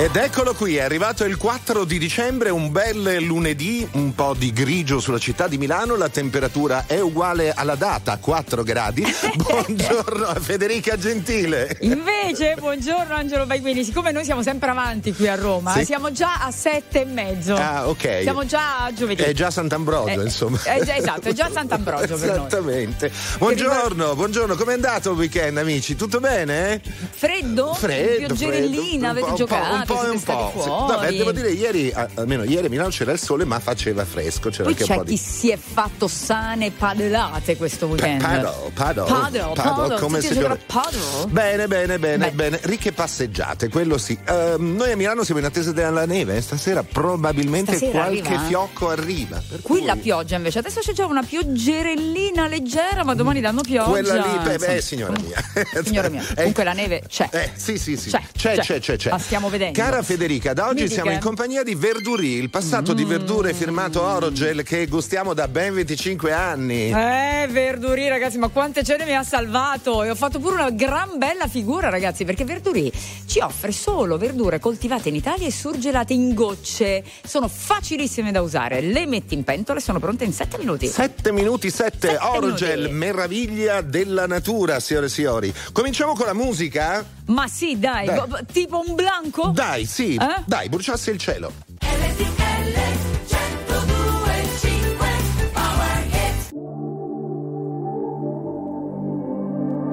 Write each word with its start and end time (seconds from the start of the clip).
Ed 0.00 0.16
eccolo 0.16 0.54
qui, 0.54 0.76
è 0.76 0.80
arrivato 0.80 1.26
il 1.26 1.36
4 1.36 1.84
di 1.84 1.98
dicembre, 1.98 2.48
un 2.48 2.72
bel 2.72 3.18
lunedì, 3.20 3.86
un 3.92 4.14
po' 4.14 4.34
di 4.34 4.50
grigio 4.50 4.98
sulla 4.98 5.18
città 5.18 5.46
di 5.46 5.58
Milano, 5.58 5.94
la 5.94 6.08
temperatura 6.08 6.84
è 6.86 6.98
uguale 6.98 7.52
alla 7.52 7.74
data, 7.74 8.16
4 8.16 8.62
gradi. 8.62 9.04
Buongiorno 9.36 10.24
a 10.24 10.40
Federica 10.40 10.96
Gentile. 10.96 11.76
Invece, 11.80 12.56
buongiorno 12.58 13.12
Angelo 13.12 13.44
Baiguini, 13.44 13.84
siccome 13.84 14.10
noi 14.10 14.24
siamo 14.24 14.42
sempre 14.42 14.70
avanti 14.70 15.12
qui 15.12 15.28
a 15.28 15.34
Roma, 15.34 15.74
sì. 15.74 15.84
siamo 15.84 16.10
già 16.10 16.44
a 16.44 16.50
sette 16.50 17.02
e 17.02 17.04
mezzo. 17.04 17.54
Ah, 17.54 17.86
ok. 17.86 18.20
Siamo 18.22 18.46
già 18.46 18.84
a 18.84 18.94
giovedì. 18.94 19.20
È 19.20 19.34
già 19.34 19.50
Sant'Ambrogio, 19.50 20.22
eh, 20.22 20.24
insomma. 20.24 20.62
È 20.62 20.82
già, 20.82 20.96
esatto, 20.96 21.28
è 21.28 21.34
già 21.34 21.50
Sant'Ambrogio 21.52 22.14
Esattamente. 22.14 23.12
Buongiorno, 23.36 24.14
buongiorno, 24.14 24.56
com'è 24.56 24.72
andato 24.72 25.10
il 25.10 25.18
weekend, 25.18 25.58
amici? 25.58 25.94
Tutto 25.94 26.20
bene? 26.20 26.80
Freddo? 27.10 27.74
Freddo. 27.74 28.28
Pioggerellina, 28.28 29.10
avete 29.10 29.34
giocato? 29.34 29.88
Po' 29.94 30.04
e 30.04 30.08
un 30.10 30.22
po'. 30.22 30.50
Fuori. 30.54 30.92
Vabbè, 30.92 31.12
devo 31.12 31.32
dire, 31.32 31.50
ieri, 31.50 31.92
almeno 32.14 32.44
ieri 32.44 32.66
a 32.66 32.68
Milano 32.68 32.88
c'era 32.90 33.12
il 33.12 33.18
sole, 33.18 33.44
ma 33.44 33.58
faceva 33.60 34.04
fresco. 34.04 34.50
C'era 34.50 34.64
Poi 34.64 34.72
anche 34.72 34.84
c'è 34.84 34.92
un 34.92 34.98
po' 34.98 35.04
chi 35.04 35.10
di. 35.12 35.16
si 35.16 35.50
è 35.50 35.56
fatto 35.58 36.08
sane 36.08 36.70
padelate 36.70 37.56
questo 37.56 37.86
weekend. 37.86 38.20
Paddle, 38.22 38.70
paddle, 38.74 39.04
paddle, 39.04 39.52
paddle, 39.54 39.98
come 39.98 40.20
si 40.20 40.34
gioca 40.34 40.58
paddle? 40.66 41.26
Bene, 41.28 41.66
bene, 41.66 41.98
bene, 41.98 42.30
bene. 42.30 42.58
Ricche 42.62 42.92
passeggiate, 42.92 43.68
quello 43.68 43.98
sì. 43.98 44.18
Ehm, 44.26 44.76
noi 44.76 44.92
a 44.92 44.96
Milano 44.96 45.24
siamo 45.24 45.40
in 45.40 45.46
attesa 45.46 45.72
della 45.72 46.06
neve. 46.06 46.40
Stasera 46.40 46.82
probabilmente 46.82 47.78
qualche 47.90 48.38
fiocco 48.46 48.90
arriva. 48.90 49.42
Qui 49.62 49.84
la 49.84 49.96
pioggia 49.96 50.36
invece, 50.36 50.58
adesso 50.60 50.80
c'è 50.80 50.92
già 50.92 51.06
una 51.06 51.22
pioggerellina 51.22 52.46
leggera, 52.48 53.04
ma 53.04 53.14
domani 53.14 53.40
danno 53.40 53.62
pioggia. 53.62 53.88
Quella 53.88 54.14
lì, 54.16 54.38
beh, 54.42 54.58
beh, 54.58 54.80
signora 54.80 55.12
mia. 55.20 55.42
Signora 55.84 56.08
mia, 56.08 56.22
Eh, 56.30 56.34
comunque 56.34 56.64
la 56.64 56.72
neve 56.72 57.02
c'è. 57.08 57.28
Eh, 57.30 57.50
sì, 57.54 57.78
sì, 57.78 57.96
sì. 57.96 58.10
C'è, 58.10 58.20
c'è, 58.36 58.54
c'è. 58.56 58.62
c'è, 58.62 58.78
c'è, 58.80 58.96
c'è. 58.96 59.10
La 59.10 59.18
stiamo 59.18 59.48
vedendo. 59.48 59.78
Cara 59.80 60.02
Federica, 60.02 60.52
da 60.52 60.68
oggi 60.68 60.82
Mi 60.82 60.88
siamo 60.88 61.04
dica. 61.04 61.14
in 61.14 61.20
compagnia 61.24 61.62
di 61.62 61.74
Verdurì, 61.74 62.34
il 62.34 62.50
passato 62.50 62.92
di 62.92 63.02
verdure 63.04 63.54
firmato 63.54 64.02
Orogel 64.02 64.62
che 64.62 64.86
gustiamo 64.86 65.32
da 65.32 65.48
ben 65.48 65.72
25 65.72 66.32
anni. 66.32 66.90
Eh, 66.90 67.48
Verdurì, 67.50 68.06
ragazzi, 68.06 68.36
ma 68.36 68.48
quante 68.48 68.84
cene 68.84 69.06
mi 69.06 69.16
ha 69.16 69.22
salvato! 69.22 70.02
E 70.02 70.10
ho 70.10 70.14
fatto 70.14 70.38
pure 70.38 70.56
una 70.56 70.68
gran 70.70 71.16
bella 71.16 71.48
figura, 71.48 71.88
ragazzi, 71.88 72.26
perché 72.26 72.44
Verdurì 72.44 72.92
ci 73.24 73.38
offre 73.40 73.72
solo 73.72 74.18
verdure 74.18 74.58
coltivate 74.58 75.08
in 75.08 75.14
Italia 75.14 75.46
e 75.46 75.50
surgelate 75.50 76.12
in 76.12 76.34
gocce. 76.34 77.02
Sono 77.24 77.48
facilissime 77.48 78.32
da 78.32 78.42
usare. 78.42 78.82
Le 78.82 79.06
metti 79.06 79.32
in 79.32 79.44
pentola 79.44 79.78
e 79.78 79.82
sono 79.82 79.98
pronte 79.98 80.24
in 80.24 80.34
7 80.34 80.58
minuti. 80.58 80.88
7 80.88 81.32
minuti 81.32 81.70
7, 81.70 82.06
Sette 82.10 82.18
Orogel, 82.22 82.76
minuti. 82.80 82.94
meraviglia 82.96 83.80
della 83.80 84.26
natura, 84.26 84.78
signore 84.78 85.06
e 85.06 85.08
signori. 85.08 85.54
Cominciamo 85.72 86.12
con 86.12 86.26
la 86.26 86.34
musica? 86.34 87.02
Ma 87.30 87.46
sì, 87.46 87.78
dai, 87.78 88.06
Dai. 88.06 88.18
tipo 88.52 88.82
un 88.84 88.94
blanco? 88.96 89.48
Dai, 89.50 89.86
sì, 89.86 90.14
Eh? 90.16 90.42
dai, 90.46 90.68
bruciasse 90.68 91.10
il 91.12 91.18
cielo. 91.18 91.52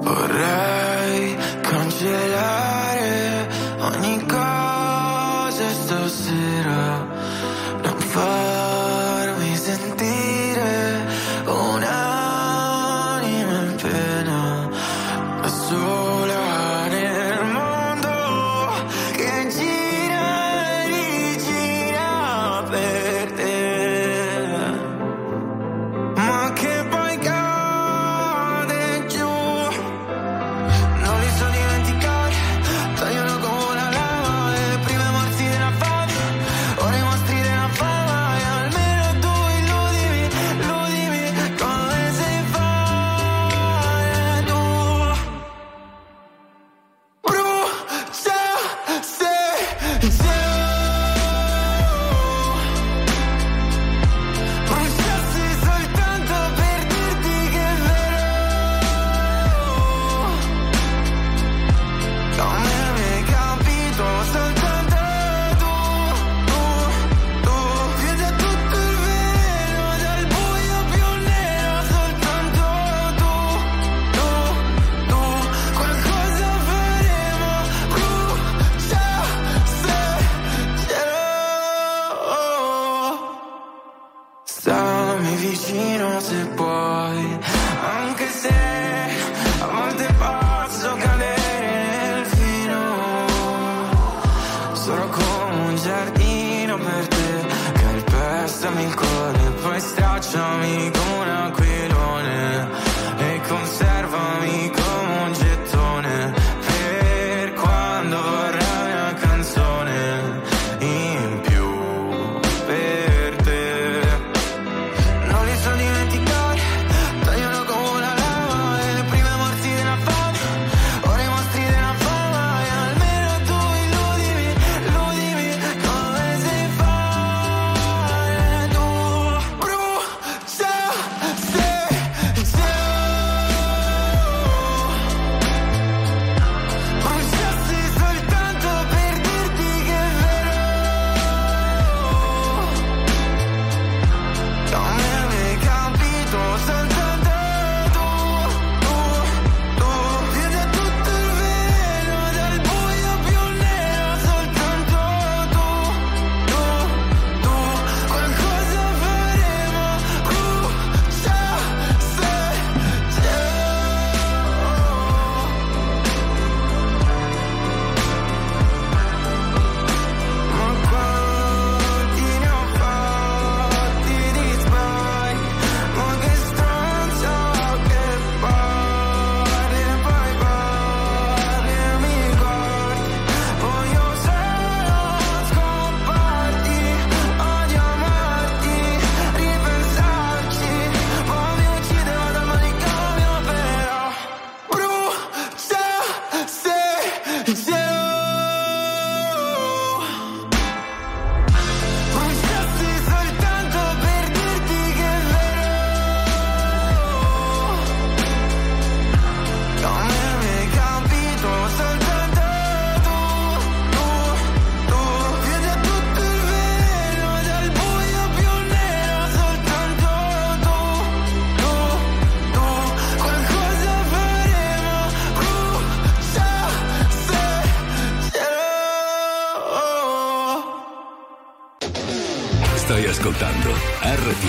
Vorrei 0.00 1.36
cancellare 1.60 2.77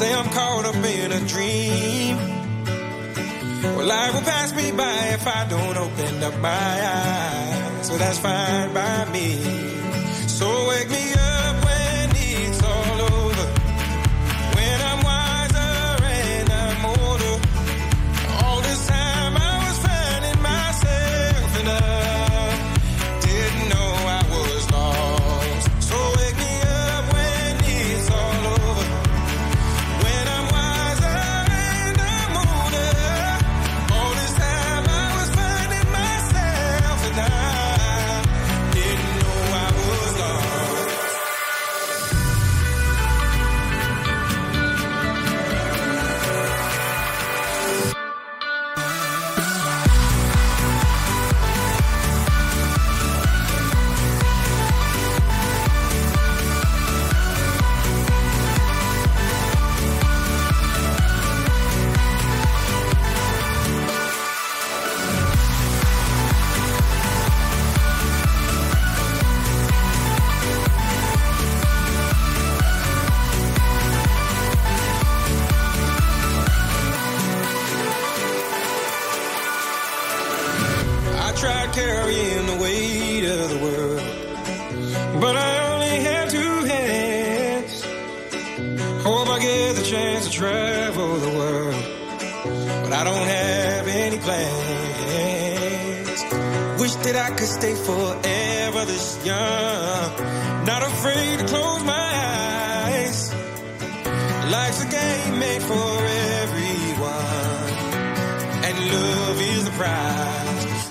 say 0.00 0.14
I'm 0.14 0.30
caught 0.30 0.64
up 0.64 0.76
in 0.76 1.12
a 1.12 1.20
dream. 1.26 2.16
Well, 3.76 3.86
life 3.86 4.14
will 4.14 4.22
pass 4.22 4.50
me 4.56 4.72
by 4.72 4.98
if 5.16 5.26
I 5.26 5.46
don't 5.46 5.76
open 5.76 6.22
up 6.22 6.38
my 6.38 6.48
eyes. 6.48 7.86
So 7.86 7.98
that's 7.98 8.18
fine 8.18 8.72
by 8.72 9.04
me. 9.12 9.79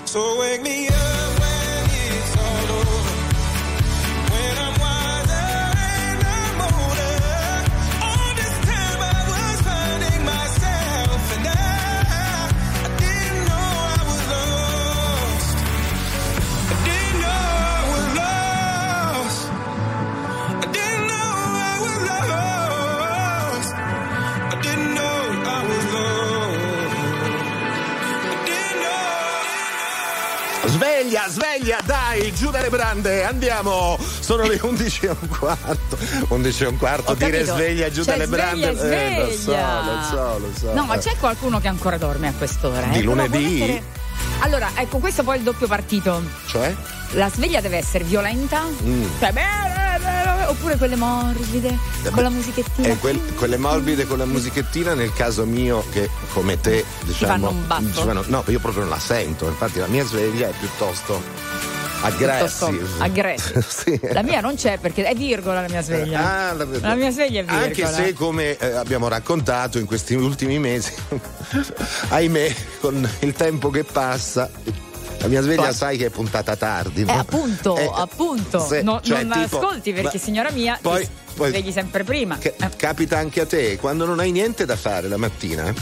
So 0.06 0.40
wake 0.40 0.62
me 0.62 0.89
Sveglia, 31.28 31.28
sveglia, 31.28 31.78
dai, 31.84 32.32
giù 32.34 32.50
dalle 32.50 32.70
brande, 32.70 33.24
andiamo. 33.24 33.98
Sono 34.20 34.44
le 34.44 34.58
11 34.62 35.06
e 35.06 35.08
un 35.10 35.28
quarto. 35.28 35.98
11 36.28 36.62
e 36.62 36.66
un 36.66 36.76
quarto, 36.78 37.10
Ho 37.10 37.14
dire 37.14 37.30
capito. 37.32 37.54
sveglia 37.54 37.90
giù 37.90 38.02
Cioè, 38.04 38.16
dalle 38.16 38.26
brande. 38.28 38.74
sveglia, 38.76 39.16
Eh, 39.16 39.20
lo 39.24 39.30
so, 39.30 39.36
sveglia. 39.36 39.80
lo 39.82 40.02
so, 40.02 40.38
lo 40.38 40.50
so. 40.58 40.72
No, 40.74 40.84
ma 40.84 40.96
c'è 40.98 41.14
qualcuno 41.18 41.60
che 41.60 41.68
ancora 41.68 41.98
dorme 41.98 42.28
a 42.28 42.32
quest'ora? 42.36 42.86
Di 42.86 42.98
eh? 42.98 43.02
Lunedì? 43.02 43.38
mettere- 43.58 43.82
Allora, 44.40 44.70
ecco, 44.74 44.98
questo 44.98 45.22
poi 45.22 45.34
è 45.34 45.38
il 45.38 45.44
doppio 45.44 45.66
partito. 45.66 46.22
Cioè? 46.46 46.74
La 47.14 47.28
sveglia 47.28 47.60
deve 47.60 47.76
essere 47.78 48.04
violenta, 48.04 48.62
Mm. 48.82 49.04
cioè, 49.18 49.32
beh, 49.32 49.59
oppure 50.50 50.76
quelle 50.76 50.96
morbide, 50.96 51.78
con 52.10 52.22
la 52.22 52.28
musicchettina. 52.30 52.88
E 52.88 52.98
quel- 52.98 53.20
quelle 53.34 53.56
morbide 53.56 54.06
con 54.06 54.18
la 54.18 54.24
musicchettina 54.26 54.94
nel 54.94 55.12
caso 55.12 55.44
mio 55.44 55.84
che 55.90 56.08
come 56.32 56.60
te 56.60 56.84
diciamo 57.04 57.54
fanno- 57.66 58.24
no 58.26 58.44
io 58.46 58.58
proprio 58.58 58.82
non 58.82 58.90
la 58.90 58.98
sento 58.98 59.46
infatti 59.46 59.78
la 59.78 59.86
mia 59.86 60.04
sveglia 60.04 60.48
è 60.48 60.52
piuttosto 60.58 61.20
aggressiva 62.02 63.04
aggressive. 63.04 63.64
Sì. 63.68 63.98
La 64.12 64.22
mia 64.22 64.40
non 64.40 64.54
c'è 64.56 64.78
perché 64.78 65.04
è 65.04 65.14
virgola 65.14 65.60
la 65.62 65.68
mia 65.68 65.82
sveglia. 65.82 66.48
Ah, 66.48 66.52
la, 66.54 66.66
La 66.80 66.94
mia 66.94 67.10
sveglia 67.10 67.40
è 67.40 67.44
virgola. 67.44 67.64
Anche 67.64 67.86
se, 67.86 68.12
come 68.14 68.56
eh, 68.56 68.72
abbiamo 68.72 69.08
raccontato 69.08 69.78
in 69.78 69.86
questi 69.86 70.14
ultimi 70.14 70.58
mesi, 70.58 70.92
ahimè, 72.08 72.54
con 72.80 73.08
il 73.20 73.32
tempo 73.32 73.70
che 73.70 73.84
passa, 73.84 74.50
la 75.20 75.28
mia 75.28 75.42
sveglia 75.42 75.62
Poi- 75.62 75.74
sai 75.74 75.96
che 75.98 76.06
è 76.06 76.10
puntata 76.10 76.56
tardi. 76.56 77.02
Eh, 77.02 77.04
no? 77.04 77.12
appunto, 77.18 77.76
Eh, 77.76 77.90
appunto. 77.92 78.66
se- 78.66 78.82
No- 78.82 79.00
cioè, 79.02 79.22
non 79.22 79.42
tipo- 79.42 79.58
ascolti 79.58 79.92
perché, 79.92 80.16
ma- 80.16 80.22
signora 80.22 80.50
mia, 80.50 80.78
poi- 80.80 81.04
ti 81.04 81.10
poi- 81.36 81.48
svegli 81.50 81.72
sempre 81.72 82.04
prima. 82.04 82.38
Che- 82.38 82.54
Eh. 82.58 82.68
Capita 82.76 83.18
anche 83.18 83.40
a 83.42 83.46
te, 83.46 83.76
quando 83.78 84.04
non 84.06 84.18
hai 84.18 84.30
niente 84.32 84.64
da 84.64 84.76
fare 84.76 85.08
la 85.08 85.16
mattina, 85.18 85.72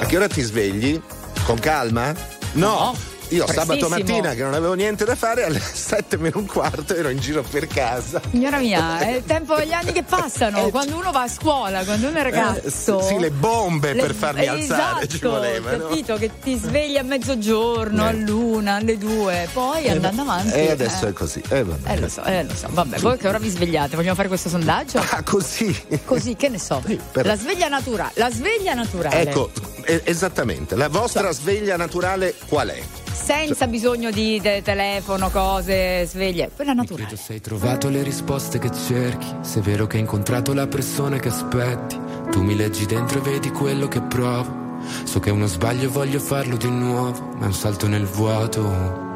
a 0.00 0.04
che 0.04 0.16
ora 0.16 0.28
ti 0.28 0.42
svegli? 0.42 1.00
Con 1.44 1.58
calma? 1.58 2.12
No. 2.52 2.68
No, 2.68 2.96
Io 3.30 3.46
sabato 3.46 3.88
mattina 3.88 4.32
che 4.34 4.42
non 4.42 4.54
avevo 4.54 4.72
niente 4.74 5.04
da 5.04 5.14
fare, 5.14 5.44
alle 5.44 5.60
7 5.60 6.16
meno 6.16 6.38
un 6.38 6.46
quarto 6.46 6.94
ero 6.94 7.08
in 7.10 7.18
giro 7.18 7.42
per 7.42 7.66
casa. 7.66 8.20
Signora 8.30 8.58
mia, 8.58 8.98
è 9.04 9.16
il 9.16 9.24
tempo 9.24 9.60
gli 9.60 9.72
anni 9.72 9.92
che 9.92 10.02
passano, 10.02 10.56
Eh, 10.68 10.70
quando 10.70 10.96
uno 10.96 11.10
va 11.10 11.22
a 11.22 11.28
scuola, 11.28 11.84
quando 11.84 12.08
uno 12.08 12.18
è 12.18 12.22
ragazzo. 12.22 12.98
Eh, 13.00 13.02
sì, 13.04 13.18
le 13.18 13.30
bombe 13.30 13.94
per 13.94 14.14
farmi 14.14 14.42
eh, 14.44 14.48
alzare 14.48 15.06
ci 15.08 15.16
esatto, 15.16 15.30
volevano. 15.30 15.86
capito? 15.88 16.16
Che 16.16 16.30
ti 16.42 16.56
svegli 16.56 16.96
a 16.96 17.02
mezzogiorno, 17.02 18.04
Eh. 18.04 18.08
all'una, 18.08 18.74
alle 18.76 18.96
due, 18.98 19.48
poi 19.52 19.88
andando 19.88 20.22
avanti. 20.22 20.52
E 20.54 20.70
adesso 20.70 21.06
eh. 21.06 21.10
è 21.10 21.12
così. 21.12 21.42
Eh, 21.48 21.64
vabbè. 21.64 21.92
Eh 21.92 22.00
lo 22.00 22.08
so, 22.08 22.22
eh 22.24 22.44
lo 22.44 22.54
so. 22.54 22.68
Vabbè, 22.70 22.98
voi 22.98 23.16
che 23.18 23.28
ora 23.28 23.38
vi 23.38 23.48
svegliate? 23.50 23.94
Vogliamo 23.96 24.14
fare 24.16 24.28
questo 24.28 24.48
sondaggio? 24.48 24.98
Ah, 24.98 25.22
così. 25.22 25.74
Così, 26.04 26.34
che 26.34 26.48
ne 26.48 26.58
so. 26.58 26.82
Sì, 26.86 26.98
però- 27.12 27.28
La 27.28 27.36
sveglia 27.36 27.68
naturale. 27.68 28.12
La 28.14 28.30
sveglia 28.30 28.74
naturale. 28.74 29.20
Ecco, 29.22 29.50
eh, 29.76 29.77
esattamente. 30.04 30.76
La 30.76 30.88
vostra 30.88 31.30
sveglia 31.32 31.76
naturale 31.76 32.34
qual 32.48 32.68
è? 32.68 32.82
Senza 33.12 33.66
bisogno 33.66 34.10
di 34.10 34.40
te- 34.40 34.62
telefono, 34.62 35.30
cose, 35.30 36.06
sveglie. 36.06 36.50
Quella 36.54 36.72
naturale. 36.72 37.06
Credo 37.06 37.20
se 37.20 37.32
hai 37.34 37.40
trovato 37.40 37.88
le 37.88 38.02
risposte 38.02 38.58
che 38.58 38.70
cerchi, 38.70 39.26
se 39.40 39.58
è 39.60 39.62
vero 39.62 39.86
che 39.86 39.96
hai 39.96 40.02
incontrato 40.02 40.54
la 40.54 40.66
persona 40.66 41.18
che 41.18 41.28
aspetti, 41.28 41.98
tu 42.30 42.42
mi 42.42 42.54
leggi 42.56 42.86
dentro 42.86 43.18
e 43.18 43.22
vedi 43.22 43.50
quello 43.50 43.88
che 43.88 44.00
provo. 44.00 44.66
So 45.04 45.20
che 45.20 45.30
è 45.30 45.32
uno 45.32 45.46
sbaglio 45.46 45.84
e 45.84 45.88
voglio 45.88 46.20
farlo 46.20 46.56
di 46.56 46.70
nuovo, 46.70 47.32
ma 47.36 47.44
è 47.44 47.46
un 47.46 47.54
salto 47.54 47.88
nel 47.88 48.06
vuoto. 48.06 49.06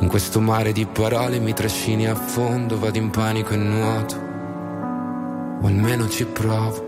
In 0.00 0.08
questo 0.08 0.40
mare 0.40 0.72
di 0.72 0.86
parole 0.86 1.38
mi 1.38 1.52
trascini 1.52 2.06
a 2.06 2.14
fondo, 2.14 2.78
vado 2.78 2.98
in 2.98 3.10
panico 3.10 3.54
e 3.54 3.56
nuoto. 3.56 4.16
O 5.60 5.66
almeno 5.66 6.08
ci 6.08 6.24
provo. 6.24 6.87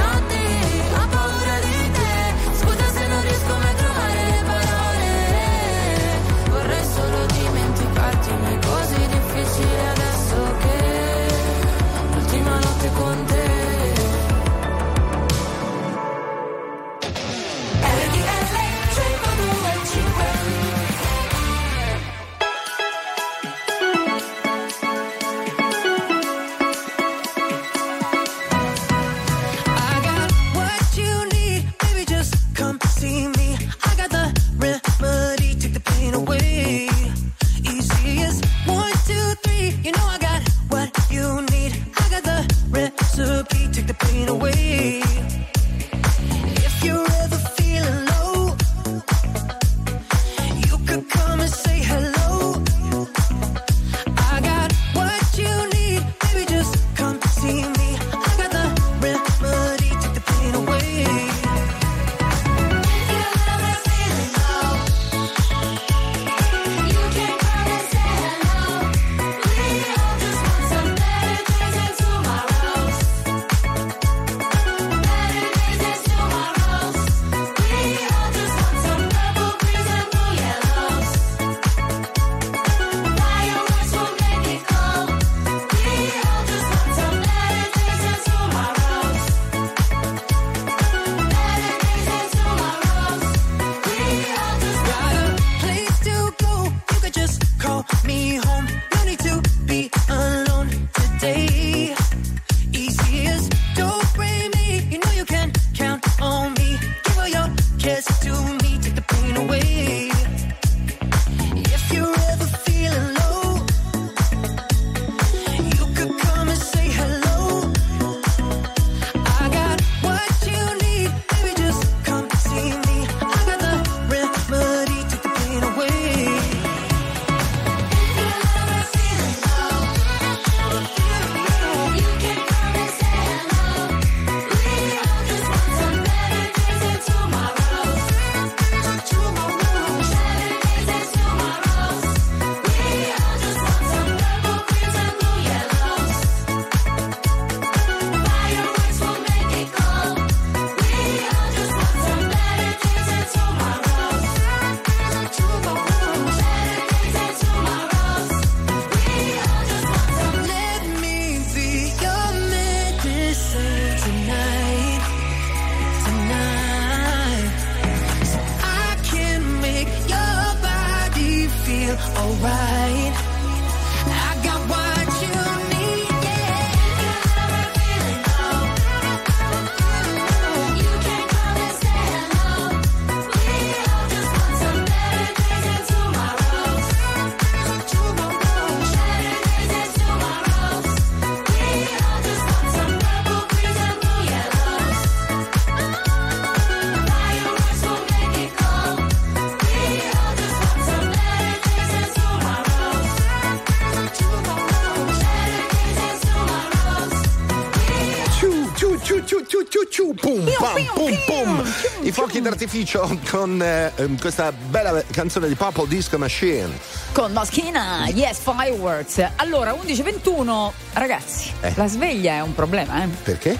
fuochi 212.41 212.49
d'artificio 212.49 213.19
con 213.29 213.61
eh, 213.61 213.91
ehm, 213.95 214.19
questa 214.19 214.51
bella 214.51 215.03
canzone 215.11 215.47
di 215.47 215.55
Purple 215.55 215.87
Disco 215.87 216.17
Machine. 216.17 216.69
Con 217.13 217.31
Moschina, 217.31 218.07
yes, 218.07 218.39
fireworks. 218.39 219.25
Allora, 219.37 219.73
11.21, 219.73 220.71
ragazzi, 220.93 221.51
Eh. 221.61 221.73
la 221.75 221.87
sveglia 221.87 222.33
è 222.33 222.41
un 222.41 222.53
problema, 222.53 223.03
eh? 223.03 223.07
Perché? 223.23 223.57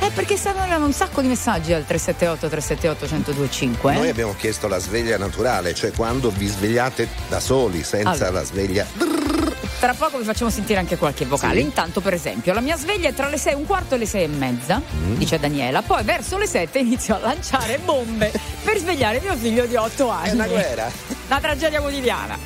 Eh, 0.00 0.10
perché 0.14 0.36
stanno 0.36 0.60
arrivando 0.60 0.86
un 0.86 0.92
sacco 0.92 1.20
di 1.20 1.28
messaggi 1.28 1.72
al 1.72 1.84
378 1.84 2.48
378 2.48 3.06
1025. 3.14 3.92
Noi 3.94 4.08
abbiamo 4.08 4.34
chiesto 4.36 4.68
la 4.68 4.78
sveglia 4.78 5.18
naturale, 5.18 5.74
cioè 5.74 5.90
quando 5.92 6.30
vi 6.30 6.46
svegliate 6.46 7.08
da 7.28 7.40
soli, 7.40 7.82
senza 7.82 8.10
Allora. 8.10 8.30
la 8.30 8.44
sveglia. 8.44 8.86
Tra 9.80 9.94
poco 9.94 10.18
vi 10.18 10.24
facciamo 10.24 10.50
sentire 10.50 10.78
anche 10.78 10.98
qualche 10.98 11.24
vocale. 11.24 11.60
Sì. 11.60 11.64
Intanto, 11.64 12.02
per 12.02 12.12
esempio, 12.12 12.52
la 12.52 12.60
mia 12.60 12.76
sveglia 12.76 13.08
è 13.08 13.14
tra 13.14 13.28
le 13.28 13.38
6 13.38 13.52
e 13.54 13.56
un 13.56 13.64
quarto 13.64 13.94
e 13.94 13.98
le 13.98 14.04
6 14.06 14.24
e 14.24 14.26
mezza, 14.28 14.78
Mm. 14.94 15.14
dice 15.14 15.38
Daniela. 15.38 15.80
Poi 15.80 16.04
verso 16.04 16.36
le 16.36 16.46
7 16.46 16.78
inizio 16.80 17.14
a 17.14 17.18
lanciare 17.18 17.78
bombe 17.78 18.30
per 18.62 18.76
svegliare 18.76 19.20
mio 19.22 19.34
figlio 19.36 19.64
di 19.64 19.76
8 19.76 20.08
anni. 20.10 20.28
È 20.28 20.32
una 20.32 20.46
guerra. 20.48 20.90
Una 21.28 21.40
tragedia 21.40 21.80
quotidiana. 21.80 22.38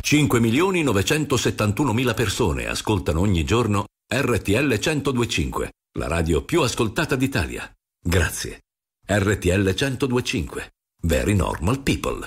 5 0.00 0.40
milioni 0.40 0.82
971 0.82 1.92
mila 1.92 2.14
persone 2.14 2.66
ascoltano 2.66 3.20
ogni 3.20 3.44
giorno 3.44 3.86
RTL 4.12 4.78
1025, 4.78 5.70
la 5.98 6.06
radio 6.06 6.44
più 6.44 6.60
ascoltata 6.62 7.16
d'Italia. 7.16 7.68
Grazie. 8.00 8.60
RTL 9.06 9.74
1025. 9.74 10.70
Very 11.02 11.34
normal 11.34 11.80
people. 11.80 12.26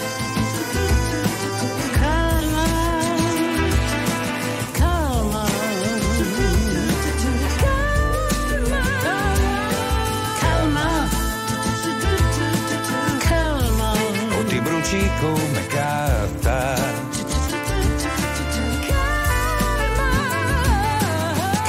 come 15.21 15.67
carta. 15.67 16.75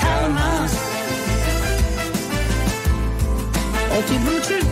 Calma, 0.00 0.66
o 3.90 4.02
ti 4.04 4.16
bruci 4.16 4.71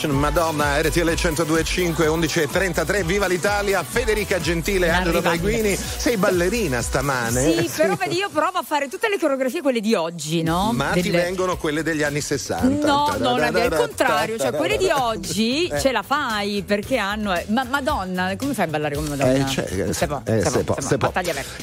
Celebration 0.00 0.10
Madonna 0.18 0.80
RTL 0.80 1.12
1025 1.14 2.06
11.33 2.06 3.04
Viva 3.04 3.26
l'Italia 3.26 3.82
Federica 3.82 4.40
Gentile 4.40 4.88
Angelo. 4.88 5.20
Baiguini 5.20 5.76
sei 5.76 6.16
ballerina 6.16 6.80
stamane 6.80 7.52
Sì, 7.52 7.70
però 7.76 7.94
vedi, 7.96 8.16
io 8.16 8.30
provo 8.32 8.56
a 8.58 8.62
fare 8.62 8.88
tutte 8.88 9.08
le 9.10 9.18
coreografie 9.18 9.60
quelle 9.60 9.80
di 9.80 9.94
oggi, 9.94 10.42
no? 10.42 10.72
ma 10.72 10.92
ti 10.92 11.02
Delle- 11.02 11.22
vengono 11.22 11.58
quelle 11.58 11.82
degli 11.82 12.02
anni 12.02 12.22
60 12.22 12.86
No, 12.86 13.14
non 13.18 13.42
è 13.42 13.64
il 13.64 13.74
contrario, 13.74 14.38
cioè 14.38 14.52
quelle 14.52 14.78
di 14.78 14.88
oggi 14.88 15.66
Eh. 15.66 15.78
ce 15.78 15.92
la 15.92 16.02
fai 16.02 16.62
perché 16.66 16.96
hanno. 16.96 17.34
eh, 17.34 17.44
Ma 17.48 17.64
Madonna, 17.64 18.34
come 18.36 18.54
fai 18.54 18.64
a 18.64 18.68
ballare 18.68 18.94
come 18.94 19.08
Madonna? 19.10 19.32
Eh, 19.34 19.46
cioè, 19.50 19.64
eh, 19.88 19.92
Se 19.92 20.06
può, 20.06 20.22
eh, 20.24 20.42
se 20.42 20.50
se 20.50 20.64
può, 20.64 20.76
se 20.78 20.96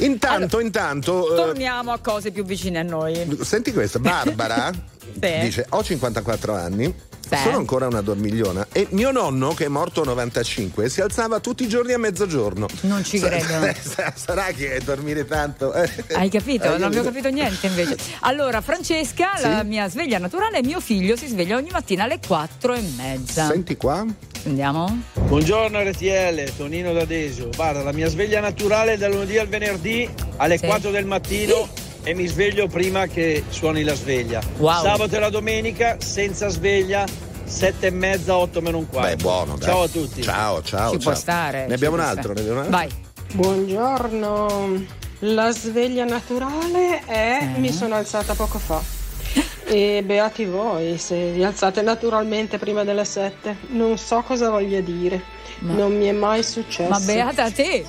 intanto 0.04 0.60
intanto 0.60 1.34
Torniamo 1.36 1.91
a 1.91 1.97
cose 2.00 2.30
più 2.32 2.43
vicine 2.43 2.80
a 2.80 2.84
noi. 2.84 3.38
Senti 3.41 3.73
questa, 3.73 3.97
Barbara 4.00 4.71
Sì. 5.19 5.39
dice 5.39 5.65
ho 5.69 5.84
54 5.84 6.54
anni. 6.54 6.93
Sì. 7.30 7.36
Sono 7.44 7.58
ancora 7.58 7.88
una 7.88 8.02
dormigliona 8.02 8.68
e 8.72 8.88
mio 8.92 9.12
nonno, 9.12 9.54
che 9.54 9.66
è 9.66 9.68
morto 9.68 10.02
a 10.02 10.06
95, 10.06 10.88
si 10.90 11.02
alzava 11.02 11.40
tutti 11.40 11.63
i 11.63 11.68
giorni 11.68 11.94
a 11.94 11.98
mezzogiorno. 11.98 12.68
Non 12.82 13.04
ci 13.04 13.18
Sa- 13.18 13.28
credo. 13.28 13.74
sa- 13.82 14.13
Sarà 14.16 14.46
che 14.56 14.80
dormire 14.84 15.26
tanto. 15.26 15.72
Hai 16.13 16.30
capito? 16.30 16.63
Hai 16.66 16.78
Non 16.80 16.84
abbiamo 16.84 17.04
capito 17.10 17.30
niente 17.30 17.68
invece. 17.68 17.98
Allora, 18.22 18.62
Francesca, 18.62 19.32
la 19.42 19.63
mia 19.63 19.90
sveglia 19.90 20.18
naturale, 20.20 20.62
mio 20.63 20.80
figlio 20.80 21.16
si 21.18 21.28
sveglia 21.28 21.58
ogni 21.58 21.70
mattina 21.72 22.04
alle 22.04 22.20
4 22.26 22.74
e 22.74 22.82
mezza. 22.96 23.48
Senti 23.48 23.76
qua. 23.76 24.06
Andiamo? 24.46 25.02
Buongiorno 25.13 25.82
RTL, 25.82 26.56
Tonino 26.56 26.94
da 26.94 27.04
Desio. 27.04 27.50
Guarda, 27.54 27.84
la 27.84 27.92
mia 27.92 28.08
sveglia 28.08 28.40
naturale 28.40 28.94
è 28.94 28.98
dal 28.98 29.12
lunedì 29.12 29.38
al 29.38 29.48
venerdì 29.48 30.10
alle 30.38 30.58
Sì. 30.58 30.66
4 30.66 30.90
del 30.92 31.06
mattino 31.06 31.68
e 32.08 32.13
mi 32.13 32.26
sveglio 32.26 32.67
prima 32.67 33.06
che 33.08 33.43
suoni 33.50 33.84
la 33.84 33.93
sveglia. 33.93 34.41
Wow. 34.60 34.82
Sabato 34.82 35.17
e 35.17 35.20
la 35.20 35.30
domenica 35.30 35.98
senza 36.00 36.48
sveglia, 36.48 37.06
7 37.43 37.88
e 37.88 37.89
mezza, 37.89 38.38
8 38.38 38.62
meno 38.62 38.78
un 38.78 38.88
quarto. 38.88 39.13
Beh, 39.13 39.22
buono. 39.22 39.58
dai. 39.58 39.67
Ciao 39.67 39.82
a 39.82 39.88
tutti. 39.89 40.22
Ciao, 40.22 40.63
ciao. 40.63 40.91
ci 40.91 41.00
ciao. 41.00 41.12
può 41.12 41.13
stare. 41.13 41.67
Ne 41.67 41.74
abbiamo 41.74 41.96
un 41.96 42.02
altro, 42.02 42.32
ne 42.32 42.39
abbiamo 42.39 42.62
un 42.62 42.65
altro. 42.65 42.78
Vai. 42.78 42.89
Buongiorno, 43.34 44.86
la 45.20 45.52
sveglia 45.52 46.06
naturale 46.06 47.04
è 47.06 47.56
mi 47.58 47.74
sono 47.74 47.96
alzata 47.96 48.36
poco 48.36 48.58
fa. 48.58 48.82
E 49.65 50.02
beati 50.02 50.46
voi 50.46 50.98
se 50.98 51.32
vi 51.32 51.43
alzate 51.43 51.82
naturalmente 51.82 52.58
prima 52.58 52.86
delle 52.86 53.04
sette. 53.04 53.58
Non 53.72 53.98
so 53.98 54.22
cosa 54.22 54.50
voglia 54.50 54.80
dire. 54.80 55.22
Non 55.60 55.98
mi 55.98 56.06
è 56.06 56.13
mai 56.13 56.41
successo. 56.41 56.89
Ma 56.89 57.00
beata 57.02 57.52
te! 57.52 57.84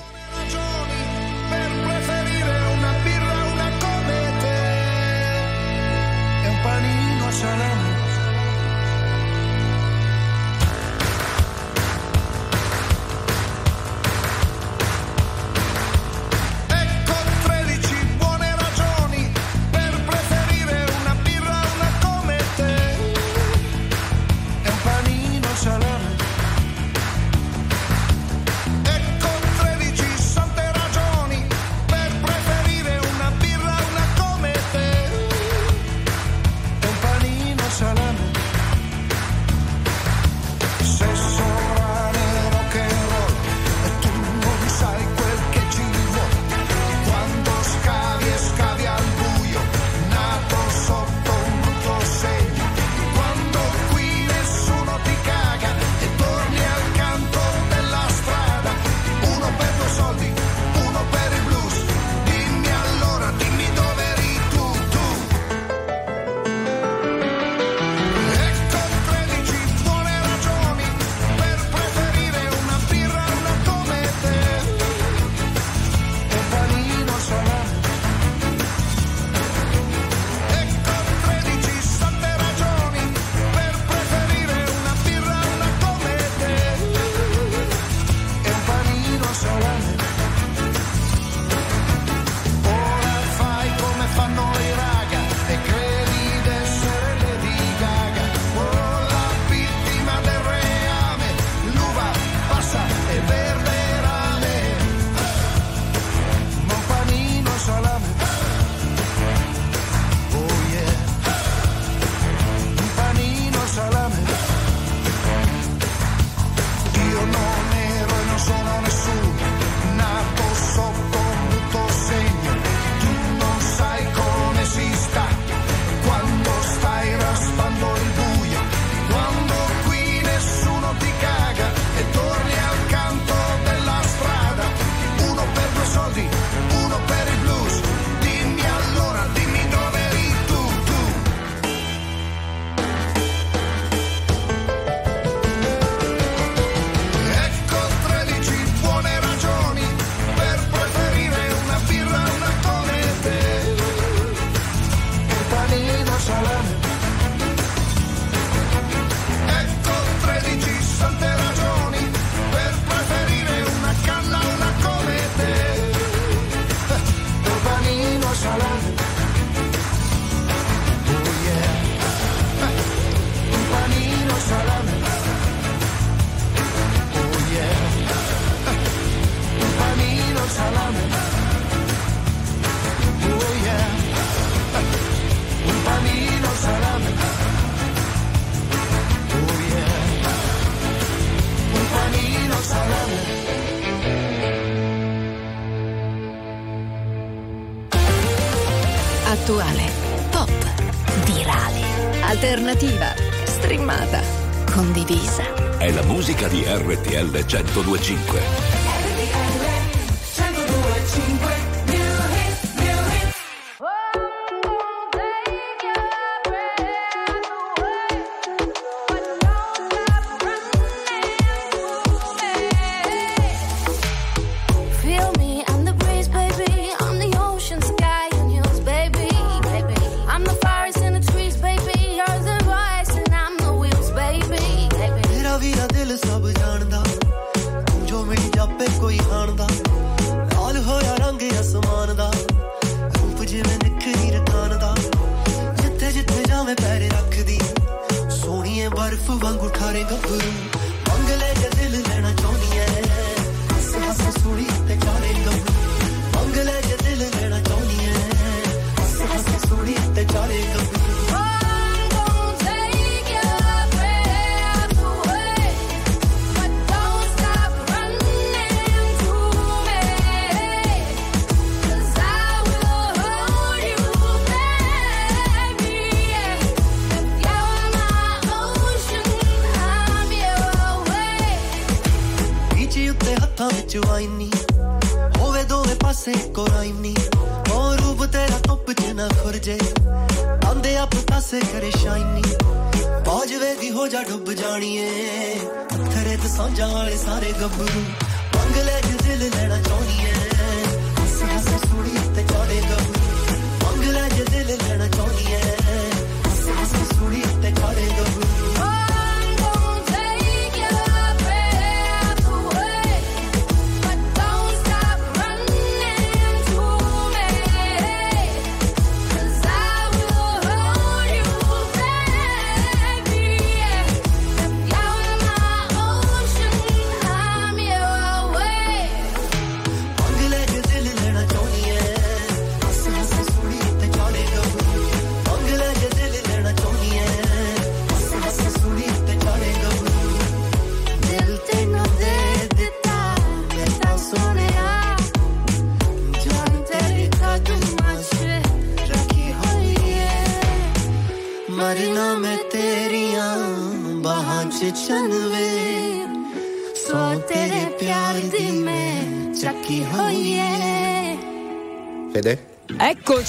1025. 207.48 208.67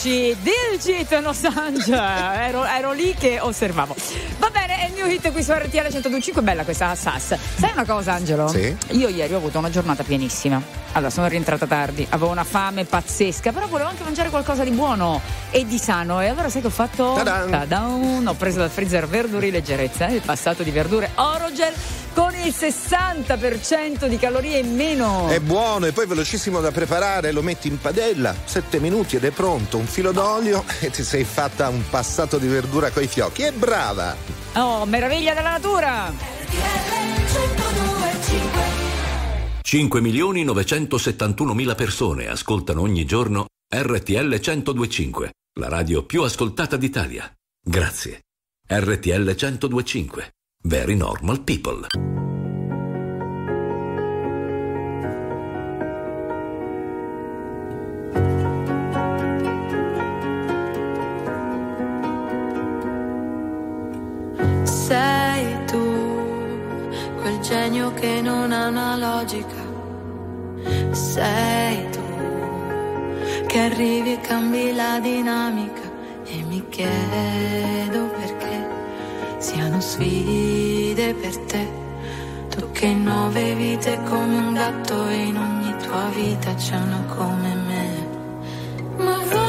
Eccoci, 0.01 0.37
Dilgit 0.39 1.11
Assange. 1.11 1.93
Ero, 1.93 2.63
ero 2.63 2.93
lì 2.93 3.13
che 3.19 3.37
osservavo. 3.41 3.93
Va 4.37 4.49
bene, 4.49 4.79
è 4.79 4.85
il 4.85 4.93
mio 4.93 5.05
hit 5.05 5.29
qui 5.33 5.43
su 5.43 5.51
RTL 5.51 5.89
125. 5.91 6.41
Bella 6.41 6.63
questa 6.63 6.95
Sass. 6.95 7.35
Sai 7.57 7.71
una 7.73 7.83
cosa, 7.83 8.13
Angelo? 8.13 8.47
Sì. 8.47 8.73
Io 8.91 9.09
ieri 9.09 9.33
ho 9.33 9.37
avuto 9.37 9.57
una 9.57 9.69
giornata 9.69 10.03
pienissima. 10.03 10.61
Allora, 10.93 11.11
sono 11.11 11.27
rientrata 11.27 11.67
tardi, 11.67 12.07
avevo 12.11 12.31
una 12.31 12.45
fame 12.45 12.85
pazzesca, 12.85 13.51
però 13.51 13.67
volevo 13.67 13.89
anche 13.89 14.03
mangiare 14.03 14.29
qualcosa 14.29 14.63
di 14.63 14.71
buono 14.71 15.19
e 15.51 15.65
di 15.65 15.77
sano. 15.77 16.21
E 16.21 16.27
allora 16.27 16.49
sai 16.49 16.61
che 16.61 16.67
ho 16.67 16.71
fatto? 16.71 17.15
Ta-dan! 17.15 17.49
Ta-dan! 17.49 18.25
Ho 18.25 18.33
preso 18.35 18.59
dal 18.59 18.69
freezer 18.69 19.05
verduri 19.05 19.51
leggerezza, 19.51 20.07
il 20.07 20.21
passato 20.21 20.63
di 20.63 20.71
verdure 20.71 21.11
Orogel 21.15 21.73
con 22.19 22.35
il 22.35 22.53
60% 22.53 24.07
di 24.07 24.17
calorie 24.17 24.59
in 24.59 24.75
meno. 24.75 25.29
È 25.29 25.39
buono 25.39 25.85
e 25.85 25.93
poi 25.93 26.05
velocissimo 26.05 26.59
da 26.59 26.69
preparare, 26.69 27.31
lo 27.31 27.41
metti 27.41 27.69
in 27.69 27.79
padella, 27.79 28.35
7 28.43 28.81
minuti 28.81 29.15
ed 29.15 29.23
è 29.23 29.31
pronto, 29.31 29.77
un 29.77 29.85
filo 29.85 30.11
d'olio 30.11 30.65
e 30.81 30.89
ti 30.89 31.01
sei 31.01 31.23
fatta 31.23 31.69
un 31.69 31.81
passato 31.89 32.37
di 32.37 32.47
verdura 32.47 32.91
coi 32.91 33.07
fiocchi. 33.07 33.43
E 33.43 33.53
brava! 33.53 34.13
Oh, 34.55 34.85
meraviglia 34.85 35.33
della 35.33 35.51
natura! 35.51 36.11
5 39.61 40.01
milioni 40.01 40.43
971 40.43 41.53
mila 41.53 41.75
persone 41.75 42.27
ascoltano 42.27 42.81
ogni 42.81 43.05
giorno 43.05 43.45
RTL 43.73 44.39
1025, 44.41 45.31
la 45.57 45.69
radio 45.69 46.03
più 46.03 46.23
ascoltata 46.23 46.75
d'Italia. 46.75 47.31
Grazie. 47.63 48.23
RTL 48.67 49.23
1025. 49.23 50.31
Very 50.65 50.93
normal 50.93 51.39
people. 51.45 51.87
Sei 64.65 65.65
tu 65.65 65.77
quel 67.21 67.39
genio 67.39 67.93
che 67.93 68.19
non 68.21 68.51
ha 68.51 68.67
una 68.67 68.97
logica. 68.97 69.63
Sei 70.91 71.89
tu 71.89 72.01
che 73.47 73.59
arrivi 73.59 74.11
e 74.11 74.19
cambi 74.19 74.73
la 74.75 74.99
dinamica. 74.99 75.89
E 76.25 76.43
mi 76.43 76.61
chiedo 76.67 78.07
perché 78.07 78.38
siano 79.39 79.79
sfide 79.79 81.13
per 81.15 81.37
te. 81.45 81.67
Tu 82.49 82.71
che 82.71 82.85
in 82.85 83.03
nove 83.03 83.55
vite 83.55 83.99
come 84.03 84.37
un 84.37 84.53
gatto 84.53 85.07
in 85.09 85.37
ogni 85.37 85.75
tua 85.83 86.09
vita 86.13 86.53
c'è 86.53 86.75
una 86.75 87.03
come 87.15 87.55
me. 87.55 88.07
Ma 88.97 89.17
vola 89.17 89.48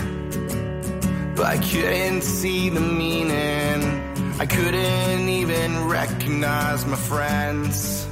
but 1.41 1.47
I 1.47 1.57
couldn't 1.57 2.21
see 2.21 2.69
the 2.69 2.79
meaning. 2.79 3.79
I 4.39 4.45
couldn't 4.45 5.27
even 5.27 5.87
recognize 5.87 6.85
my 6.85 6.95
friends. 6.95 8.05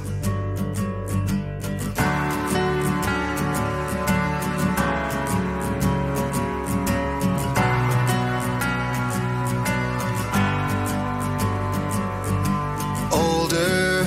older, 13.12 14.04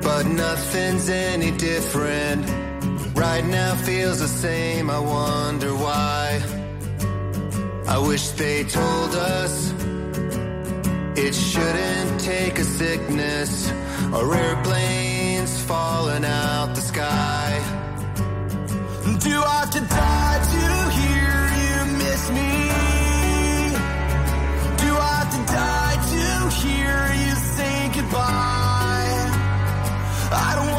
but 0.00 0.24
nothing's 0.26 1.08
any 1.08 1.50
different. 1.50 2.46
Right 3.16 3.44
now 3.44 3.74
feels 3.74 4.20
the 4.20 4.28
same, 4.28 4.90
I 4.90 5.00
wonder 5.00 5.74
why. 5.74 6.03
Wish 8.14 8.30
they 8.42 8.62
told 8.62 9.12
us 9.16 9.72
it 11.16 11.34
shouldn't 11.34 12.20
take 12.20 12.60
a 12.60 12.62
sickness 12.62 13.72
or 14.12 14.36
airplanes 14.36 15.60
falling 15.62 16.24
out 16.24 16.76
the 16.76 16.80
sky. 16.80 17.50
Do 19.18 19.34
I 19.42 19.56
have 19.58 19.70
to 19.70 19.80
die 19.80 20.40
to 20.54 20.66
hear 20.98 21.34
you 21.62 21.76
miss 22.04 22.22
me? 22.38 22.52
Do 24.84 24.90
I 24.94 25.12
have 25.18 25.30
to 25.36 25.42
die 25.52 25.98
to 26.14 26.24
hear 26.62 26.96
you 27.24 27.34
say 27.56 27.76
goodbye? 27.96 29.24
I 30.30 30.50
don't 30.54 30.73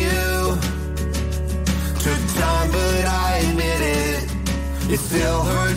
you. 0.00 0.56
Took 2.04 2.22
time, 2.40 2.70
but 2.70 3.04
I 3.06 3.38
admit 3.48 3.80
it. 3.80 4.92
It 4.92 4.98
still 4.98 5.42
hurts 5.42 5.71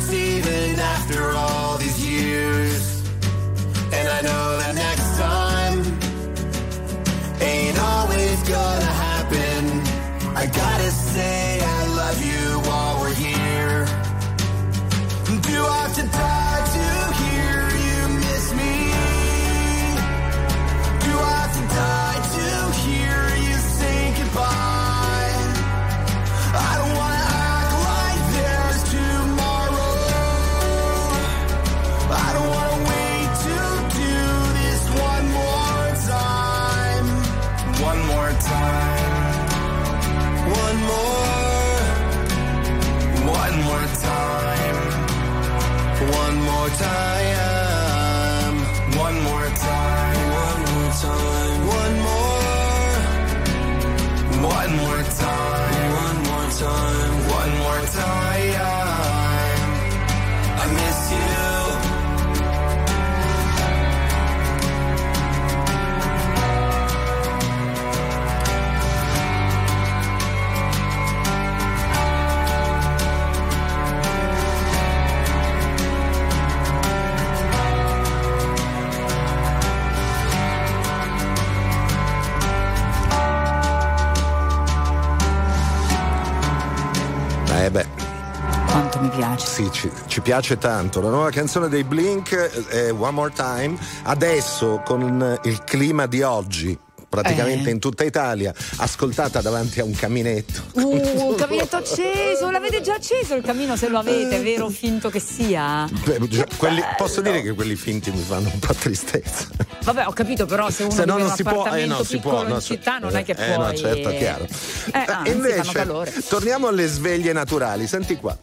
piace 90.26 90.58
tanto. 90.58 91.02
La 91.02 91.10
nuova 91.10 91.30
canzone 91.30 91.70
dei 91.70 91.84
Blink 91.84 92.34
è 92.70 92.92
One 92.92 93.12
More 93.12 93.32
Time. 93.32 93.78
Adesso 94.06 94.82
con 94.84 95.40
il 95.44 95.64
clima 95.64 96.08
di 96.08 96.24
oggi. 96.24 96.76
Praticamente 97.08 97.70
Eh. 97.70 97.74
in 97.74 97.80
tutta 97.80 98.04
Italia, 98.04 98.52
ascoltata 98.78 99.40
davanti 99.40 99.80
a 99.80 99.86
un 99.86 99.94
caminetto. 99.94 100.64
Uh, 100.74 100.96
il 100.96 101.36
caminetto 101.38 101.78
acceso, 101.78 102.50
l'avete 102.50 102.82
già 102.82 102.96
acceso 102.96 103.36
il 103.36 103.44
camino 103.44 103.78
se 103.78 103.88
lo 103.88 104.00
avete, 104.00 104.40
vero 104.42 104.68
finto 104.68 105.10
che 105.10 105.20
sia? 105.22 105.88
Beh, 106.04 106.48
quelli- 106.58 106.84
posso 106.98 107.22
dire 107.22 107.42
che 107.42 107.54
quelli 107.54 107.76
finti 107.76 108.12
mi 108.12 108.22
fanno 108.22 108.50
un 108.52 108.60
po' 108.60 108.74
tristezza. 108.74 109.48
Vabbè, 109.86 110.08
ho 110.08 110.14
capito, 110.14 110.48
però 110.48 110.72
se 110.72 110.82
uno 110.84 110.92
Se 110.92 111.06
no 111.06 111.18
non 111.18 111.28
un 111.28 111.34
si 111.36 111.44
può, 111.44 111.52
eh, 111.52 111.56
appartamento 111.58 111.98
no, 111.98 112.04
si 112.04 112.18
può. 112.18 112.42
no, 112.44 112.56
in 112.56 112.62
città 112.62 112.98
non 112.98 113.16
è 113.16 113.24
che 113.24 113.34
eh, 113.34 113.54
puoi. 113.54 113.58
no, 113.68 113.74
certo, 113.76 114.10
chiaro. 114.10 114.46
Eh, 114.92 115.06
anzi, 115.06 115.32
Invece, 115.32 116.24
torniamo 116.28 116.68
alle 116.70 116.88
sveglie 116.88 117.34
naturali. 117.34 117.86
Senti 117.86 118.16
qua. 118.16 118.36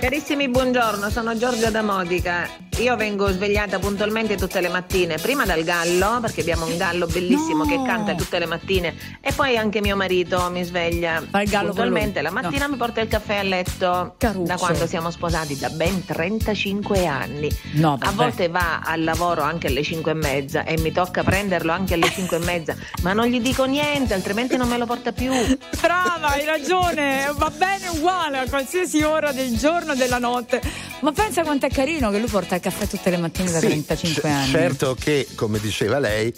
Carissimi, 0.00 0.48
buongiorno, 0.48 1.10
sono 1.10 1.36
Giorgia 1.36 1.70
da 1.70 1.82
Modica. 1.82 2.48
Io 2.78 2.96
vengo 2.96 3.30
svegliata 3.30 3.78
puntualmente 3.78 4.36
tutte 4.36 4.60
le 4.60 4.68
mattine, 4.68 5.16
prima 5.18 5.44
dal 5.44 5.62
gallo, 5.62 6.18
perché 6.20 6.40
abbiamo 6.40 6.66
un 6.66 6.76
gallo 6.76 7.06
bellissimo 7.06 7.64
che 7.64 7.80
canta 7.86 8.16
tutte 8.16 8.40
le 8.40 8.46
mattine, 8.46 8.94
e 9.20 9.32
poi 9.32 9.56
anche 9.56 9.80
mio 9.80 9.94
marito 9.94 10.50
mi 10.50 10.64
sveglia 10.64 11.22
gallo 11.44 11.68
puntualmente. 11.68 12.20
La 12.20 12.32
mattina 12.32 12.66
mi 12.66 12.74
porta 12.76 13.00
il 13.00 13.06
caffè 13.06 13.36
a 13.36 13.42
letto 13.44 14.16
Caruccio. 14.18 14.44
da 14.44 14.56
quando 14.56 14.88
siamo 14.88 15.12
sposati, 15.12 15.56
da 15.56 15.68
ben 15.70 16.04
35 16.04 17.06
anni. 17.06 17.48
No, 17.74 17.96
a 18.00 18.10
volte 18.10 18.48
va 18.48 18.80
al 18.80 19.04
lavoro 19.04 19.42
anche 19.42 19.68
alle 19.68 19.84
5 19.84 20.10
e 20.10 20.14
mezza 20.14 20.63
e 20.64 20.78
mi 20.80 20.92
tocca 20.92 21.22
prenderlo 21.22 21.72
anche 21.72 21.94
alle 21.94 22.10
5 22.10 22.36
e 22.36 22.40
mezza, 22.40 22.74
ma 23.02 23.12
non 23.12 23.26
gli 23.26 23.40
dico 23.40 23.64
niente, 23.64 24.14
altrimenti 24.14 24.56
non 24.56 24.68
me 24.68 24.78
lo 24.78 24.86
porta 24.86 25.12
più. 25.12 25.30
Brava, 25.80 26.28
hai 26.28 26.44
ragione, 26.44 27.30
va 27.36 27.50
bene 27.50 27.88
uguale 27.88 28.38
a 28.38 28.48
qualsiasi 28.48 29.02
ora 29.02 29.32
del 29.32 29.56
giorno 29.56 29.92
e 29.92 29.96
della 29.96 30.18
notte. 30.18 30.60
Ma 31.00 31.12
pensa 31.12 31.42
quanto 31.42 31.66
è 31.66 31.70
carino 31.70 32.10
che 32.10 32.18
lui 32.18 32.28
porta 32.28 32.54
il 32.54 32.60
caffè 32.62 32.86
tutte 32.86 33.10
le 33.10 33.18
mattine 33.18 33.50
da 33.50 33.58
Sì, 33.60 33.66
35 33.66 34.22
c- 34.22 34.24
anni. 34.24 34.50
Certo 34.50 34.94
che, 34.98 35.28
come 35.34 35.58
diceva 35.60 35.98
lei, 35.98 36.32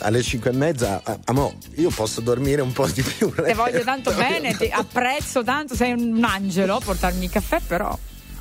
alle 0.00 0.22
5 0.22 0.50
e 0.50 0.52
mezza, 0.54 1.02
amo, 1.24 1.54
io 1.76 1.88
posso 1.90 2.20
dormire 2.20 2.60
un 2.60 2.72
po' 2.72 2.86
di 2.88 3.02
più. 3.02 3.32
Te 3.32 3.54
voglio 3.54 3.82
tanto 3.82 4.12
bene, 4.14 4.54
ti 4.56 4.68
apprezzo 4.70 5.42
tanto, 5.42 5.74
sei 5.74 5.92
un 5.92 6.22
angelo, 6.22 6.80
portarmi 6.84 7.24
il 7.24 7.30
caffè 7.30 7.60
però 7.66 7.96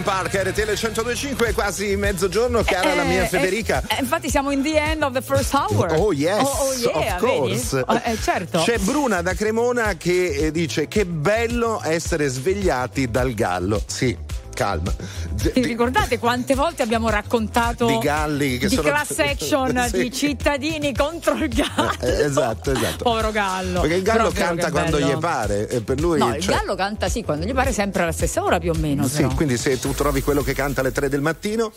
Linkin 0.00 0.02
Park, 0.02 0.34
RTL 0.34 0.74
1025, 0.76 1.52
quasi 1.52 1.94
mezzogiorno, 1.96 2.62
cara 2.62 2.94
la 2.94 3.02
mia 3.02 3.24
Eh, 3.24 3.26
Federica. 3.28 3.82
eh, 3.86 3.96
eh, 3.96 4.00
infatti 4.00 4.30
siamo 4.30 4.50
in 4.50 4.62
the 4.62 4.76
end 4.78 5.02
of 5.02 5.12
the 5.12 5.20
first 5.20 5.52
hour. 5.54 5.92
Oh 5.98 6.12
yes, 6.12 6.40
Oh, 6.42 6.68
oh, 6.68 6.72
yeah, 7.00 7.14
of 7.16 7.20
course. 7.20 7.82
Oh, 7.86 8.00
eh, 8.02 8.16
certo. 8.22 8.60
C'è 8.62 8.78
Bruna 8.78 9.20
da 9.20 9.34
Cremona 9.34 9.94
che 9.96 10.28
eh, 10.46 10.50
dice 10.50 10.88
che 10.88 11.04
bello 11.04 11.80
essere 11.84 12.28
svegliati 12.28 13.10
dal 13.10 13.34
gallo. 13.34 13.82
Sì, 13.86 14.16
calma. 14.54 14.92
Ti 15.40 15.62
ricordate 15.62 16.18
quante 16.18 16.54
volte 16.54 16.82
abbiamo 16.82 17.08
raccontato 17.08 17.86
Di 17.86 17.98
galli 17.98 18.58
che 18.58 18.68
di 18.68 18.74
sono- 18.74 18.88
class 18.88 19.18
action 19.20 19.86
Sì. 19.90 19.98
di 20.02 20.12
cittadini 20.12 20.94
contro 20.94 21.34
il 21.34 21.48
gallo? 21.48 21.92
Eh, 22.00 22.24
esatto, 22.24 22.72
esatto. 22.72 23.04
Povero 23.04 23.30
gallo. 23.30 23.80
Perché 23.80 23.96
il 23.96 24.02
gallo 24.02 24.22
Proprio 24.24 24.44
canta 24.44 24.70
quando 24.70 24.98
bello. 24.98 25.08
gli 25.08 25.18
pare 25.18 25.68
e 25.68 25.80
per 25.80 26.00
lui 26.00 26.18
No, 26.18 26.34
il 26.34 26.42
cioè- 26.42 26.56
gallo 26.56 26.74
canta 26.74 27.08
sì, 27.08 27.22
quando 27.22 27.46
gli 27.46 27.52
pare 27.54 27.72
sempre 27.72 28.02
alla 28.02 28.12
stessa 28.12 28.42
ora 28.44 28.58
più 28.58 28.70
o 28.72 28.74
meno. 28.78 29.06
Sì, 29.08 29.22
però. 29.22 29.34
quindi 29.34 29.56
se 29.56 29.78
tu 29.78 29.92
trovi 29.92 30.22
quello 30.22 30.42
che 30.42 30.52
canta 30.52 30.80
alle 30.80 30.92
3 30.92 31.08
del 31.08 31.20
mattino, 31.20 31.72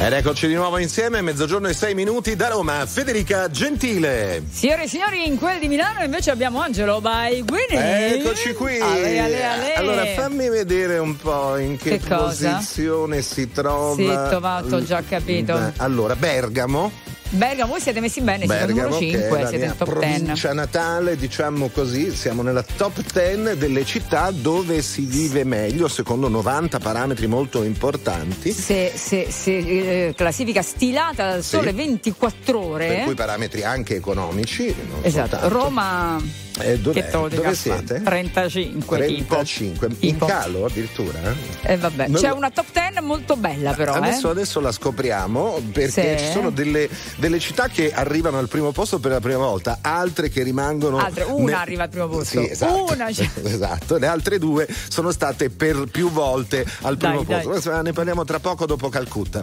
ed 0.00 0.12
eccoci 0.12 0.46
di 0.46 0.54
nuovo 0.54 0.78
insieme, 0.78 1.20
mezzogiorno 1.22 1.66
e 1.66 1.74
6 1.74 1.92
minuti 1.94 2.36
da 2.36 2.48
Roma, 2.48 2.86
Federica 2.86 3.50
Gentile. 3.50 4.44
Signore 4.48 4.84
e 4.84 4.88
signori, 4.88 5.26
in 5.26 5.36
quel 5.36 5.58
di 5.58 5.66
Milano 5.66 6.04
invece 6.04 6.30
abbiamo 6.30 6.60
Angelo 6.60 7.00
by 7.00 7.44
Winnie. 7.50 8.14
Eccoci 8.14 8.52
qui. 8.52 8.78
Ale, 8.78 9.18
ale, 9.18 9.44
ale. 9.44 9.74
Allora 9.74 10.06
fammi 10.06 10.48
vedere 10.48 10.98
un 10.98 11.16
po' 11.16 11.56
in 11.56 11.76
che, 11.76 11.98
Che 11.98 12.06
posizione 12.14 13.22
si 13.22 13.50
trova. 13.50 13.96
Zitto, 13.96 14.40
va, 14.40 14.62
t'ho 14.66 14.82
già 14.84 15.02
capito. 15.02 15.54
Beh, 15.54 15.72
Allora, 15.78 16.14
Bergamo. 16.14 16.92
Bergamo, 17.30 17.72
voi 17.72 17.80
siete 17.80 18.00
messi 18.00 18.20
bene, 18.22 18.46
siete 18.46 18.66
numero 18.72 18.88
Bergamo, 18.88 19.06
è 19.06 19.20
5, 19.20 19.40
la 19.42 19.48
siete 19.48 19.64
mia 19.64 19.72
in 19.72 19.76
top 19.78 19.98
10. 19.98 20.16
provincia 20.16 20.52
natale, 20.54 21.16
diciamo 21.16 21.68
così, 21.68 22.14
siamo 22.14 22.40
nella 22.42 22.62
top 22.62 23.00
10 23.12 23.58
delle 23.58 23.84
città 23.84 24.30
dove 24.30 24.80
si 24.80 25.02
vive 25.02 25.44
meglio, 25.44 25.88
secondo 25.88 26.28
90 26.28 26.78
parametri 26.78 27.26
molto 27.26 27.62
importanti. 27.64 28.50
Se, 28.52 28.92
se- 28.94 29.26
se, 29.30 29.56
eh, 30.08 30.14
classifica 30.16 30.62
stilata 30.62 31.28
dal 31.28 31.42
Sì. 31.42 31.56
sole 31.56 31.72
24 31.72 32.64
ore. 32.64 32.86
Per 32.86 33.04
cui 33.04 33.14
parametri 33.14 33.62
anche 33.62 33.94
economici. 33.96 34.74
Esatto, 35.02 35.28
soltanto. 35.36 35.48
Roma 35.48 36.22
Eh, 36.60 36.78
dov'è? 36.78 37.08
Dove 37.10 37.54
siete? 37.54 38.02
35 38.02 39.06
tipo. 39.06 39.34
35, 39.36 39.86
in 39.86 39.98
Tipo. 39.98 40.26
calo 40.26 40.64
addirittura? 40.66 41.20
Eh, 41.62 41.76
vabbè, 41.76 42.08
Non 42.08 42.20
c'è 42.20 42.30
una 42.30 42.50
top 42.50 42.66
10 42.72 43.00
molto 43.02 43.36
bella 43.36 43.72
però, 43.72 43.92
adesso, 43.94 44.28
eh. 44.28 44.30
adesso 44.32 44.60
la 44.60 44.72
scopriamo 44.72 45.60
perché 45.72 46.18
Sì. 46.18 46.24
ci 46.26 46.32
sono 46.32 46.50
delle, 46.50 46.88
delle 47.16 47.38
città 47.38 47.68
che 47.68 47.92
arrivano 47.92 48.38
al 48.38 48.48
primo 48.48 48.72
posto 48.72 48.98
per 48.98 49.12
la 49.12 49.20
prima 49.20 49.38
volta, 49.38 49.78
altre 49.80 50.28
che 50.30 50.42
rimangono. 50.42 50.98
Altre, 50.98 51.24
una 51.24 51.44
ne- 51.44 51.52
arriva 51.54 51.82
al 51.84 51.88
primo 51.90 52.08
posto. 52.08 52.40
Sì, 52.42 52.50
esatto. 52.50 52.92
Una 52.92 53.08
esatto. 53.10 53.96
Le 53.98 54.06
altre 54.06 54.38
due 54.38 54.66
sono 54.88 55.10
state 55.12 55.50
per 55.50 55.84
più 55.90 56.10
volte 56.10 56.64
al 56.82 56.96
Dai, 56.96 57.10
primo 57.10 57.24
dai. 57.24 57.42
posto. 57.42 57.50
Adesso 57.70 57.82
Ne 57.82 57.92
parliamo 57.92 58.24
tra 58.24 58.38
poco 58.40 58.66
dopo 58.66 58.88
Calcutta. 58.88 59.42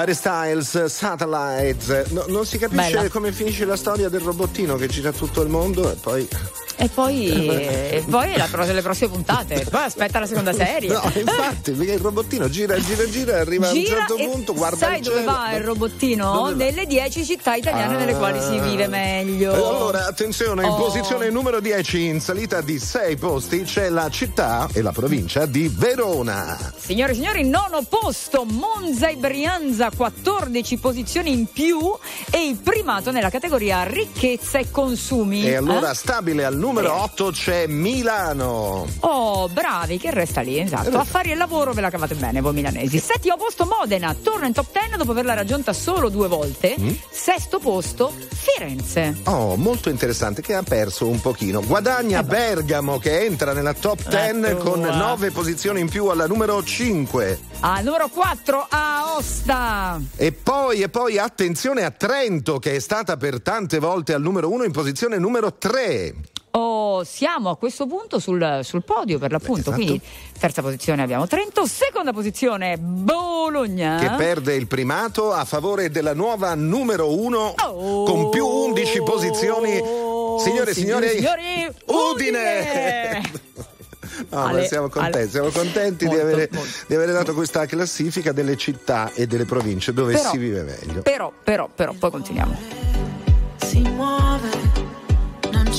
Harry 0.00 0.14
Styles, 0.14 0.86
Satellite. 0.86 2.06
No- 2.12 2.24
non 2.28 2.46
si 2.46 2.56
capisce 2.56 2.92
Bella. 2.92 3.08
come 3.10 3.32
finisce 3.32 3.66
la 3.66 3.76
storia 3.76 4.08
del 4.08 4.20
robottino 4.20 4.76
che 4.76 4.86
gira 4.86 5.12
tutto 5.12 5.42
il 5.42 5.50
mondo 5.50 5.90
e 5.92 5.94
poi. 5.94 6.26
E 6.82 6.88
poi, 6.88 7.26
e 7.46 8.02
poi 8.08 8.34
la 8.38 8.48
le 8.72 8.80
prossime 8.80 9.10
puntate. 9.10 9.66
Poi 9.70 9.82
aspetta 9.82 10.18
la 10.18 10.26
seconda 10.26 10.54
serie. 10.54 10.88
No, 10.90 11.02
infatti, 11.14 11.72
perché 11.72 11.92
il 11.92 11.98
robottino 12.00 12.48
gira, 12.48 12.78
gira, 12.80 13.04
gira, 13.10 13.38
arriva 13.40 13.66
a 13.68 13.72
un 13.72 13.74
Gira 13.74 13.96
certo 13.98 14.14
punto, 14.16 14.54
guarda 14.54 14.76
sai 14.78 15.00
dove 15.02 15.18
cielo. 15.20 15.30
va 15.30 15.52
il 15.56 15.62
robottino? 15.62 16.50
Nelle 16.54 16.86
10 16.86 17.24
città 17.26 17.54
italiane 17.54 17.96
nelle 17.96 18.14
quali 18.16 18.40
si 18.40 18.58
vive 18.60 18.86
meglio. 18.88 19.52
Allora, 19.52 20.06
attenzione, 20.06 20.64
in 20.64 20.70
Oh. 20.70 20.76
posizione 20.76 21.28
numero 21.28 21.60
10, 21.60 22.06
in 22.06 22.20
salita 22.20 22.62
di 22.62 22.78
6 22.78 23.16
posti, 23.16 23.62
c'è 23.64 23.90
la 23.90 24.08
città 24.08 24.66
e 24.72 24.80
la 24.80 24.92
provincia 24.92 25.44
di 25.44 25.70
Verona. 25.70 26.72
Signore 26.78 27.12
e 27.12 27.14
signori, 27.14 27.44
nono 27.46 27.82
posto, 27.86 28.44
Monza 28.44 29.08
e 29.08 29.16
Brianza, 29.16 29.90
14 29.94 30.78
posizioni 30.78 31.30
in 31.30 31.44
più 31.52 31.78
e 32.30 32.46
il 32.46 32.56
primato 32.56 33.10
nella 33.10 33.28
categoria 33.30 33.82
ricchezza 33.82 34.58
e 34.58 34.70
consumi. 34.70 35.44
E 35.44 35.56
allora, 35.56 35.90
Eh? 35.90 35.94
stabile 35.94 36.44
al 36.46 36.54
numero 36.54 36.68
8 36.78 37.30
c'è 37.32 37.66
Milano. 37.66 38.86
Oh, 39.00 39.48
bravi, 39.48 39.98
che 39.98 40.10
resta 40.10 40.40
lì, 40.40 40.58
esatto. 40.60 40.96
Affari 40.98 41.32
e 41.32 41.34
lavoro 41.34 41.72
ve 41.72 41.80
la 41.80 41.90
cavate 41.90 42.14
bene 42.14 42.40
voi 42.40 42.52
milanesi. 42.54 42.98
Settimo 42.98 43.36
posto 43.36 43.66
Modena, 43.66 44.14
torna 44.14 44.46
in 44.46 44.52
top 44.52 44.66
10 44.72 44.96
dopo 44.96 45.10
averla 45.10 45.34
raggiunta 45.34 45.72
solo 45.72 46.08
due 46.08 46.28
volte. 46.28 46.76
Mm. 46.78 46.90
Sesto 47.10 47.58
posto 47.58 48.12
Firenze. 48.28 49.18
Oh, 49.24 49.56
molto 49.56 49.88
interessante 49.90 50.42
che 50.42 50.54
ha 50.54 50.62
perso 50.62 51.06
un 51.08 51.20
pochino. 51.20 51.60
Guadagna 51.60 52.22
Bergamo 52.22 52.98
che 52.98 53.24
entra 53.24 53.52
nella 53.52 53.74
top 53.74 54.08
10 54.08 54.50
Eh, 54.50 54.56
con. 54.56 54.80
9 54.80 55.30
posizioni 55.30 55.80
in 55.80 55.88
più 55.88 56.06
alla 56.06 56.26
numero 56.26 56.62
5. 56.62 57.38
Al 57.60 57.84
numero 57.84 58.08
4 58.08 58.66
Aosta. 58.68 60.00
E 60.16 60.32
poi, 60.32 60.82
e 60.82 60.88
poi 60.88 61.18
attenzione 61.18 61.84
a 61.84 61.90
Trento 61.90 62.58
che 62.58 62.76
è 62.76 62.78
stata 62.78 63.16
per 63.16 63.42
tante 63.42 63.78
volte 63.78 64.14
al 64.14 64.22
numero 64.22 64.50
1 64.50 64.64
in 64.64 64.72
posizione 64.72 65.18
numero 65.18 65.54
3. 65.56 66.14
Oh, 66.52 67.04
siamo 67.04 67.50
a 67.50 67.56
questo 67.56 67.86
punto 67.86 68.18
sul, 68.18 68.60
sul 68.62 68.82
podio 68.82 69.18
per 69.18 69.30
l'appunto. 69.30 69.60
Esatto. 69.60 69.76
Quindi 69.76 70.00
terza 70.38 70.62
posizione 70.62 71.02
abbiamo 71.02 71.26
Trento, 71.26 71.64
seconda 71.66 72.12
posizione 72.12 72.76
Bologna. 72.76 73.98
Che 73.98 74.10
perde 74.16 74.54
il 74.54 74.66
primato 74.66 75.32
a 75.32 75.44
favore 75.44 75.90
della 75.90 76.14
nuova 76.14 76.54
numero 76.54 77.16
uno 77.16 77.54
oh. 77.56 78.04
con 78.04 78.30
più 78.30 78.46
11 78.46 79.02
posizioni. 79.02 79.80
Signore 80.40 80.70
e 80.70 80.74
signori, 80.74 81.08
signori, 81.08 81.70
Udine! 81.86 83.18
Udine. 83.18 83.48
No, 84.28 84.44
Ale, 84.44 84.66
siamo 84.66 84.88
contenti, 84.88 85.18
Ale. 85.18 85.28
siamo 85.28 85.48
contenti 85.48 86.04
molto, 86.04 86.20
di, 86.20 86.30
avere, 86.30 86.50
di, 86.86 86.94
avere, 86.94 87.12
dato 87.12 87.32
questa 87.32 87.64
classifica 87.64 88.32
delle 88.32 88.56
città 88.56 89.12
e 89.14 89.26
delle 89.26 89.46
province 89.46 89.92
dove 89.92 90.12
però, 90.12 90.30
si 90.30 90.36
vive 90.36 90.62
meglio. 90.62 91.02
Però, 91.02 91.32
però, 91.42 91.68
però, 91.72 91.92
poi 91.94 92.10
continuiamo. 92.10 92.58
Si 93.56 93.80
muove 93.80 94.69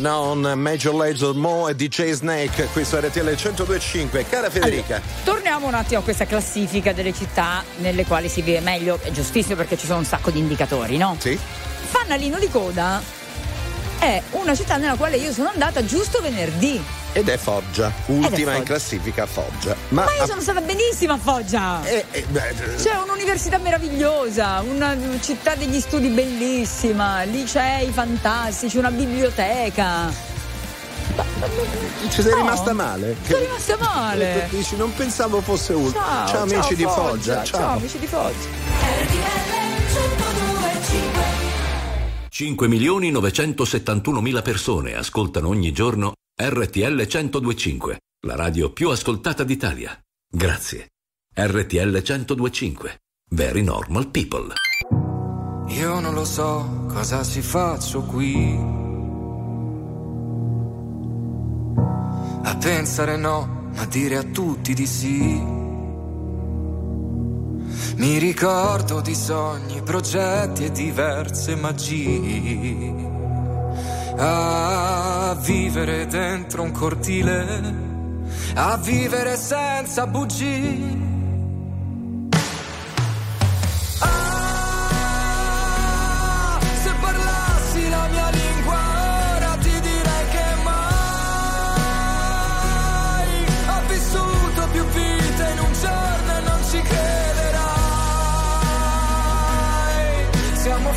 Non, 0.00 0.40
Major 0.56 0.94
Lazer 0.94 1.34
Mo 1.34 1.68
e 1.68 1.74
DJ 1.74 2.12
Snake, 2.12 2.68
qui 2.72 2.84
su 2.84 2.96
RTL 2.96 3.20
1025. 3.20 4.26
Cara 4.28 4.50
Federica. 4.50 5.00
Torniamo 5.24 5.66
un 5.66 5.74
attimo 5.74 6.00
a 6.00 6.02
questa 6.02 6.26
classifica 6.26 6.92
delle 6.92 7.12
città 7.12 7.62
nelle 7.78 8.04
quali 8.06 8.28
si 8.28 8.42
vive 8.42 8.60
meglio, 8.60 8.98
è 9.02 9.10
giustissimo 9.10 9.56
perché 9.56 9.76
ci 9.76 9.86
sono 9.86 9.98
un 9.98 10.04
sacco 10.04 10.30
di 10.30 10.38
indicatori, 10.38 10.96
no? 10.96 11.16
Sì. 11.18 11.38
Fannalino 11.38 12.38
di 12.38 12.48
Coda 12.48 13.02
è 13.98 14.22
una 14.30 14.54
città 14.54 14.78
nella 14.78 14.94
quale 14.94 15.16
io 15.16 15.32
sono 15.32 15.50
andata 15.50 15.84
giusto 15.84 16.20
venerdì. 16.20 16.82
Ed 17.12 17.28
è 17.28 17.36
Foggia, 17.36 17.92
ultima 18.06 18.28
Foggia. 18.30 18.54
in 18.56 18.62
classifica 18.62 19.26
Foggia. 19.26 19.74
Ma, 19.88 20.04
Ma, 20.04 20.14
io 20.14 20.26
sono 20.26 20.40
stata 20.40 20.60
benissima 20.60 21.14
a 21.14 21.18
Foggia! 21.18 21.84
Eh, 21.84 22.04
eh, 22.12 22.24
beh, 22.28 22.54
C'è 22.80 22.94
un'università 23.02 23.58
meravigliosa, 23.58 24.60
una 24.60 24.96
città 25.20 25.56
degli 25.56 25.80
studi 25.80 26.06
bellissima, 26.08 27.24
licei 27.24 27.90
fantastici, 27.90 28.78
una 28.78 28.92
biblioteca. 28.92 30.08
ci 32.10 32.22
sei 32.22 32.30
No. 32.30 32.36
rimasta 32.36 32.72
male? 32.72 33.16
Sono 33.26 33.38
rimasta 33.40 33.76
male. 33.78 34.46
Dici, 34.50 34.76
non 34.76 34.94
pensavo 34.94 35.40
fosse 35.40 35.72
ultima. 35.72 36.26
Ciao, 36.28 36.42
amici 36.42 36.76
di 36.76 36.84
Foggia. 36.84 37.42
Ciao. 37.42 37.70
amici 37.76 37.98
di 37.98 38.06
Foggia. 38.06 38.48
5 42.28 42.68
milioni 42.68 43.10
971 43.10 44.20
mila 44.20 44.42
persone 44.42 44.94
ascoltano 44.94 45.48
ogni 45.48 45.72
giorno 45.72 46.12
RTL 46.42 47.06
1025, 47.06 47.98
la 48.26 48.34
radio 48.34 48.72
più 48.72 48.88
ascoltata 48.88 49.44
d'Italia. 49.44 49.94
Grazie. 50.26 50.92
RTL 51.34 52.02
1025. 52.02 53.00
Very 53.32 53.62
normal 53.62 54.08
people. 54.08 54.54
Io 55.68 56.00
non 56.00 56.14
lo 56.14 56.24
so 56.24 56.86
cosa 56.88 57.22
ci 57.24 57.42
faccio 57.42 58.00
qui. 58.04 58.58
A 62.42 62.56
pensare 62.56 63.18
no, 63.18 63.68
ma 63.74 63.84
dire 63.84 64.16
a 64.16 64.22
tutti 64.22 64.72
di 64.72 64.86
sì. 64.86 65.18
Mi 67.96 68.16
ricordo 68.16 69.02
di 69.02 69.14
sogni, 69.14 69.82
progetti 69.82 70.64
e 70.64 70.72
diverse 70.72 71.54
magie. 71.54 73.19
A 74.22 75.34
vivere 75.40 76.06
dentro 76.06 76.62
un 76.62 76.72
cortile, 76.72 77.74
a 78.54 78.76
vivere 78.76 79.36
senza 79.36 80.06
bugie. 80.06 81.08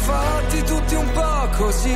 Fatti 0.03 0.63
tutti 0.63 0.95
un 0.95 1.09
po' 1.13 1.47
così, 1.55 1.95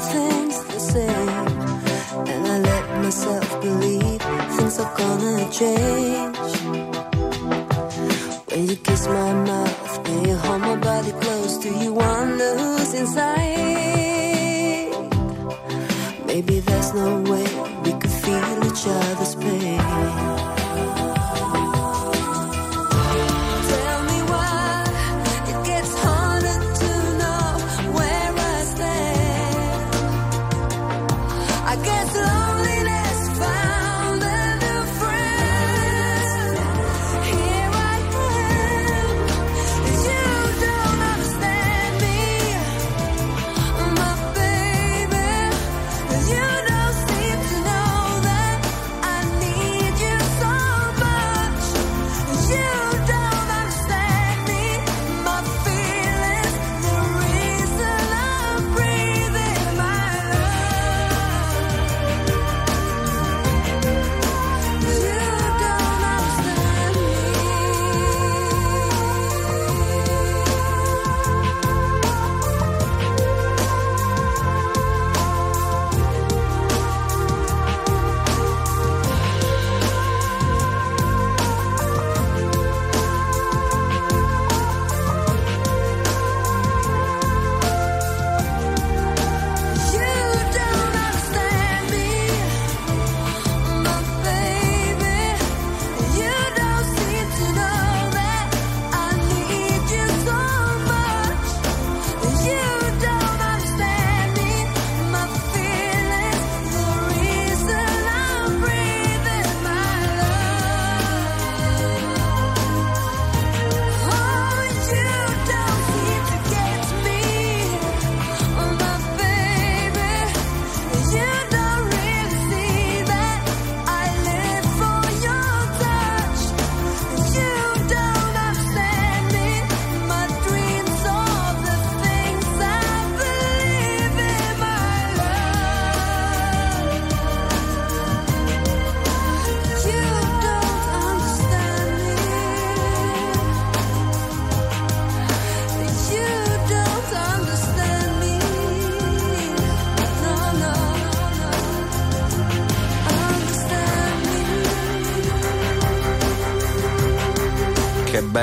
everything. 0.00 0.37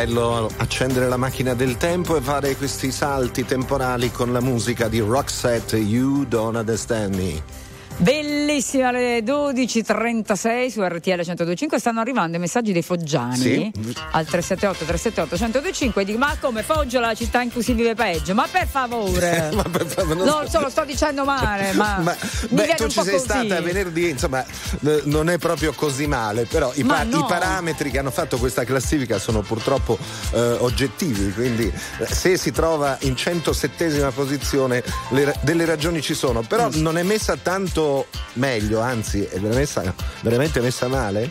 Bello 0.06 0.50
accendere 0.58 1.08
la 1.08 1.18
macchina 1.18 1.56
del 1.56 1.78
tempo 1.78 2.16
e 2.16 2.22
fare 2.22 2.56
questi 2.56 2.92
salti 2.92 3.44
temporali 3.44 4.12
con 4.12 4.32
la 4.32 4.40
musica 4.40 4.88
di 4.88 5.00
Roxette 5.00 5.78
You 5.78 6.26
Don't 6.26 6.56
Understand 6.56 7.16
Me. 7.16 7.55
Bellissima 7.98 8.90
alle 8.90 9.20
12.36 9.20 10.68
su 10.70 10.82
RTL 10.84 11.10
1025 11.12 11.80
stanno 11.80 12.02
arrivando 12.02 12.36
i 12.36 12.40
messaggi 12.40 12.74
dei 12.74 12.82
foggiani 12.82 13.36
Sì. 13.38 13.72
al 14.12 14.26
378 14.26 14.84
378 14.86 15.36
1025 15.36 16.02
e 16.02 16.06
dico 16.06 16.18
ma 16.18 16.36
come 16.40 16.62
Foggio 16.62 17.00
la 17.00 17.14
città 17.14 17.42
in 17.42 17.52
cui 17.52 17.64
si 17.64 17.74
vive 17.74 17.96
peggio 17.96 18.34
ma 18.34 18.48
per 18.52 18.68
favore 18.68 19.50
Ma 19.56 19.64
per 19.64 19.86
favore, 19.86 20.16
non 20.16 20.28
non 20.28 20.50
so- 20.50 20.60
lo 20.60 20.70
sto 20.70 20.84
dicendo 20.84 21.24
male 21.24 21.72
ma, 21.74 22.00
Ma, 22.04 22.16
beh, 22.50 22.76
tu 22.76 22.88
ci 22.88 23.02
sei 23.02 23.14
così 23.14 23.18
stata 23.24 23.62
venerdì, 23.62 24.10
insomma, 24.10 24.44
non 25.04 25.30
è 25.30 25.38
proprio 25.38 25.72
così 25.74 26.06
male, 26.06 26.46
però 26.46 26.72
i, 26.76 26.84
pa- 26.84 27.04
no. 27.04 27.20
i 27.20 27.26
parametri 27.28 27.92
che 27.92 28.00
hanno 28.00 28.12
fatto 28.12 28.38
questa 28.38 28.66
classifica 28.66 29.18
sono 29.20 29.40
purtroppo 29.42 29.98
eh, 30.34 30.40
oggettivi, 30.60 31.32
quindi 31.32 31.66
eh, 32.00 32.06
se 32.06 32.36
si 32.38 32.52
trova 32.52 32.98
in 33.02 33.14
107esima 33.14 34.12
posizione 34.12 34.84
le 35.12 35.34
delle 35.42 35.64
ragioni 35.66 36.02
ci 36.02 36.14
sono, 36.14 36.42
però 36.42 36.64
Mm. 36.66 36.82
non 36.82 36.98
è 36.98 37.04
messa 37.04 37.36
tanto 37.42 37.84
meglio, 38.34 38.80
anzi 38.82 39.24
è 39.24 39.40
messa- 39.40 39.94
veramente 40.22 40.60
messa 40.60 40.88
male, 40.88 41.30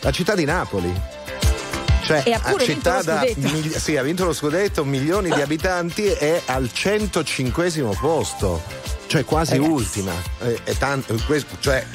la 0.00 0.10
città 0.10 0.34
di 0.34 0.44
Napoli. 0.44 0.92
Cioè, 2.04 2.22
E 2.26 2.32
ha 2.32 2.40
pure 2.40 2.64
vinto 2.64 2.72
città 2.72 2.96
lo 2.96 3.02
da 3.02 3.20
migli- 3.36 3.76
sì, 3.76 3.96
ha 3.96 4.02
vinto 4.02 4.24
lo 4.24 4.32
scudetto, 4.32 4.84
milioni 4.84 5.30
di 5.30 5.40
abitanti 5.40 6.04
è 6.06 6.42
al 6.46 6.68
105 6.72 7.70
posto, 8.00 8.60
cioè 9.06 9.24
quasi 9.24 9.52
Ragazzi. 9.52 9.70
ultima. 9.70 10.12
È, 10.38 10.54
è 10.64 10.76
tanto, 10.76 11.16
questo- 11.26 11.56
cioè, 11.60 11.86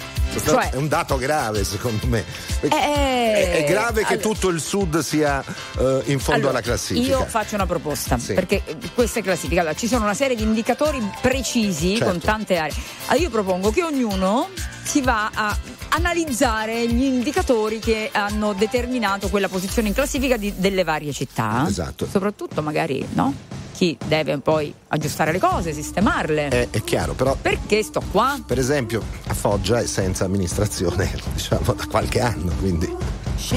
Cioè- 0.43 0.69
è 0.71 0.75
un 0.75 0.87
dato 0.87 1.17
grave 1.17 1.63
secondo 1.63 2.05
me. 2.07 2.23
Eh, 2.61 2.67
è, 2.69 3.63
è 3.65 3.69
grave 3.69 4.01
che 4.05 4.13
allora- 4.13 4.29
tutto 4.29 4.49
il 4.49 4.59
sud 4.61 4.99
sia 4.99 5.43
eh, 5.79 6.01
in 6.05 6.19
fondo 6.19 6.33
Allora, 6.41 6.49
alla 6.49 6.61
classifica. 6.61 7.05
Io 7.07 7.25
faccio 7.25 7.55
una 7.55 7.65
proposta 7.65 8.17
Sì. 8.17 8.33
perché 8.33 8.61
eh, 8.65 8.77
queste 8.93 9.21
classifiche 9.21 9.59
allora, 9.59 9.75
ci 9.75 9.87
sono 9.87 10.03
una 10.03 10.13
serie 10.13 10.35
di 10.35 10.43
indicatori 10.43 11.01
precisi 11.21 11.97
Certo. 11.97 12.05
con 12.11 12.19
tante 12.19 12.57
aree. 12.57 12.75
Allora, 13.07 13.23
io 13.23 13.29
propongo 13.29 13.71
che 13.71 13.83
ognuno 13.83 14.49
si 14.83 15.01
va 15.01 15.31
a 15.33 15.57
analizzare 15.89 16.87
gli 16.87 17.03
indicatori 17.03 17.79
che 17.79 18.09
hanno 18.13 18.53
determinato 18.53 19.29
quella 19.29 19.47
posizione 19.49 19.87
in 19.87 19.93
classifica 19.93 20.37
di- 20.37 20.53
delle 20.57 20.83
varie 20.83 21.11
città. 21.13 21.65
Esatto. 21.67 22.07
Soprattutto 22.09 22.61
magari, 22.61 23.05
no? 23.13 23.33
Chi 23.77 23.95
deve 24.07 24.39
poi 24.39 24.73
aggiustare 24.87 25.31
le 25.31 25.37
cose, 25.37 25.71
sistemarle. 25.71 26.47
È, 26.47 26.67
è 26.71 26.83
chiaro, 26.83 27.13
però 27.13 27.37
Perché 27.39 27.83
sto 27.83 28.01
qua? 28.11 28.41
per 28.43 28.57
esempio 28.57 29.03
a 29.27 29.35
Foggia 29.35 29.79
è 29.79 29.85
senza 29.85 30.25
amministrazione 30.25 31.13
diciamo 31.31 31.73
da 31.73 31.85
qualche 31.85 32.19
anno, 32.19 32.51
quindi 32.59 32.91
She, 33.37 33.55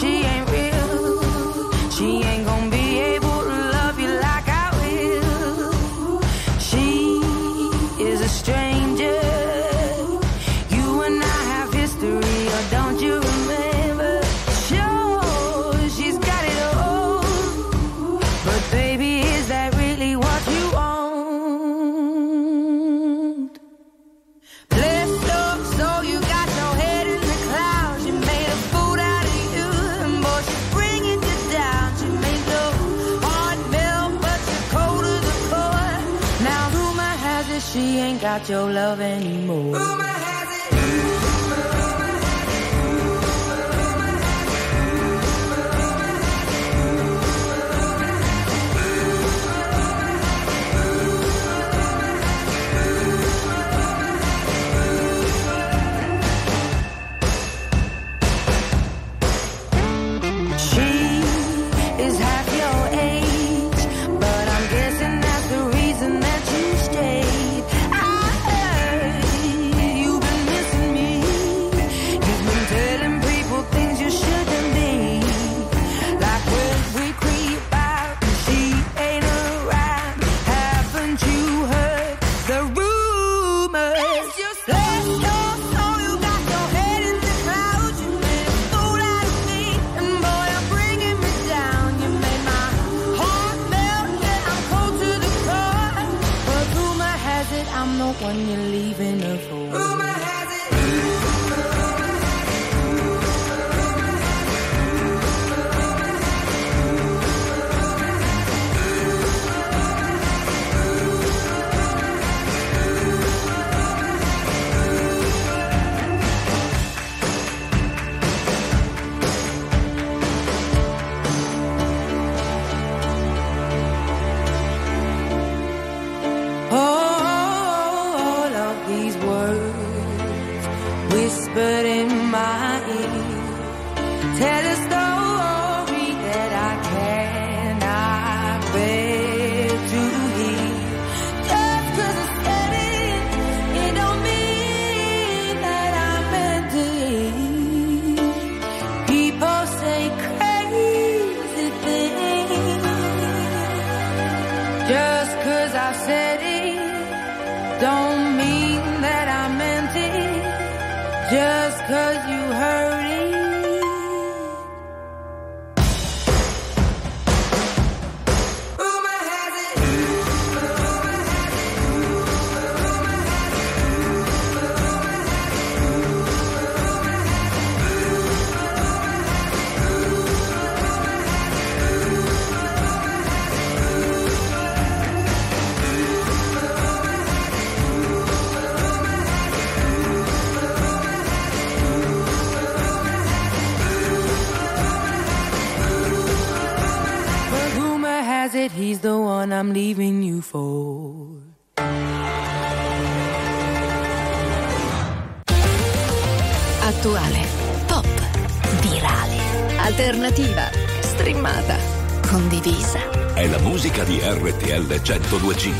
she 0.00 0.24
ain't 0.26 0.48
real. 0.50 1.20
She 1.92 2.20
ain't 2.24 2.44
gonna 2.44 2.67
without 38.28 38.48
your 38.50 38.70
love 38.70 39.00
anymore. 39.00 40.07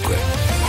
1025. 0.02 0.67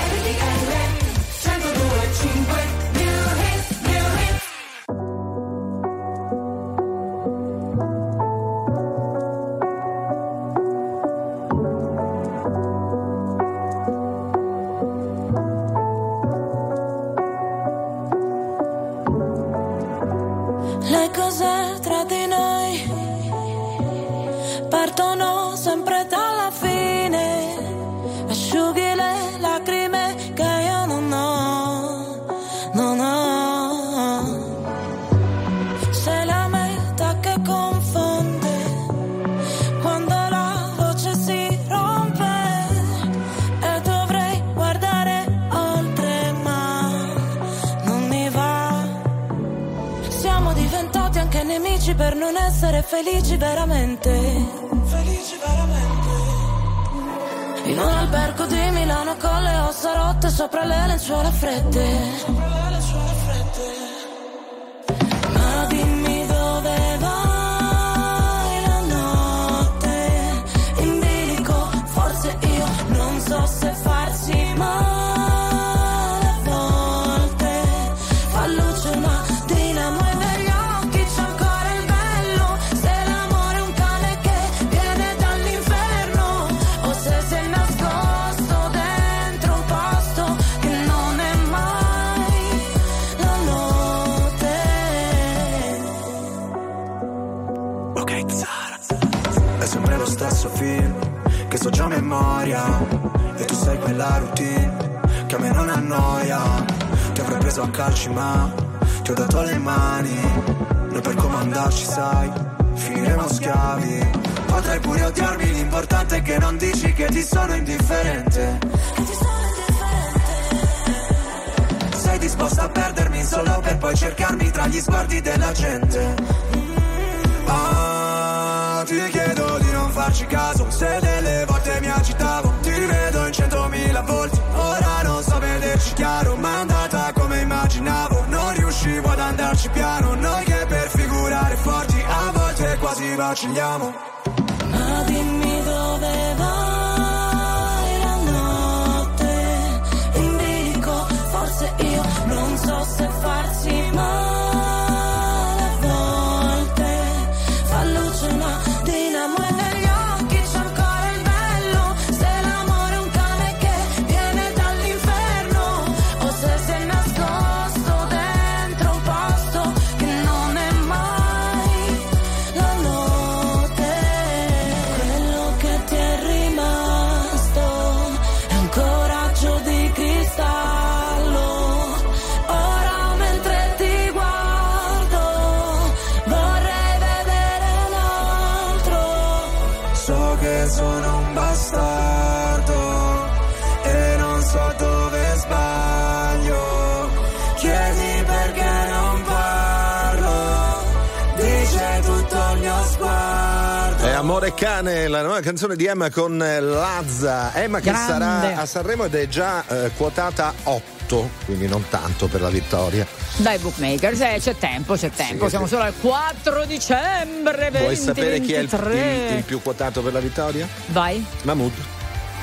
Amore 204.39 204.53
Cane, 204.55 205.09
la 205.09 205.21
nuova 205.21 205.41
canzone 205.41 205.75
di 205.75 205.85
Emma 205.85 206.09
con 206.09 206.41
eh, 206.41 206.61
Lazza. 206.61 207.53
Emma 207.61 207.79
che 207.81 207.89
Grande. 207.91 208.07
sarà 208.13 208.61
a 208.61 208.65
Sanremo 208.65 209.03
ed 209.03 209.13
è 209.15 209.27
già 209.27 209.65
eh, 209.67 209.91
quotata 209.97 210.53
8, 210.63 211.29
quindi 211.43 211.67
non 211.67 211.83
tanto 211.89 212.27
per 212.27 212.39
la 212.39 212.47
vittoria. 212.47 213.05
Dai 213.35 213.57
bookmakers, 213.57 214.21
eh, 214.21 214.37
c'è 214.39 214.55
tempo, 214.55 214.95
c'è 214.95 215.09
tempo. 215.11 215.43
Sì, 215.43 215.49
Siamo 215.49 215.65
sì. 215.65 215.71
solo 215.73 215.83
al 215.83 215.93
4 215.99 216.63
dicembre 216.63 217.69
2023. 217.69 217.79
Vuoi 217.81 217.95
sapere 217.97 218.39
chi 218.39 218.53
è 218.53 218.59
il, 218.59 218.69
il- 218.71 219.35
il 219.39 219.43
più 219.43 219.61
quotato 219.61 220.01
per 220.01 220.13
la 220.13 220.21
vittoria? 220.21 220.65
Vai. 220.87 221.23
Mahmood. 221.41 221.73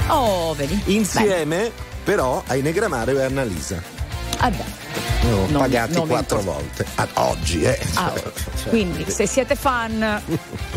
Oh, 0.09 0.53
vedi. 0.53 0.79
Insieme 0.95 1.73
però 2.05 2.43
ai 2.49 2.61
Negramario 2.61 3.19
e 3.21 3.25
Annalisa. 3.25 3.81
Vabbè. 4.39 4.65
No, 5.23 5.47
Non- 5.49 5.61
pagati 5.63 5.95
non 5.95 6.07
quattro 6.07 6.41
volte. 6.43 6.85
Ad 6.97 7.09
oggi, 7.15 7.63
eh. 7.63 7.81
Ah, 7.95 8.13
Cioè, 8.15 8.69
Quindi, 8.69 9.07
se 9.11 9.27
siete 9.27 9.57
fan, 9.57 10.21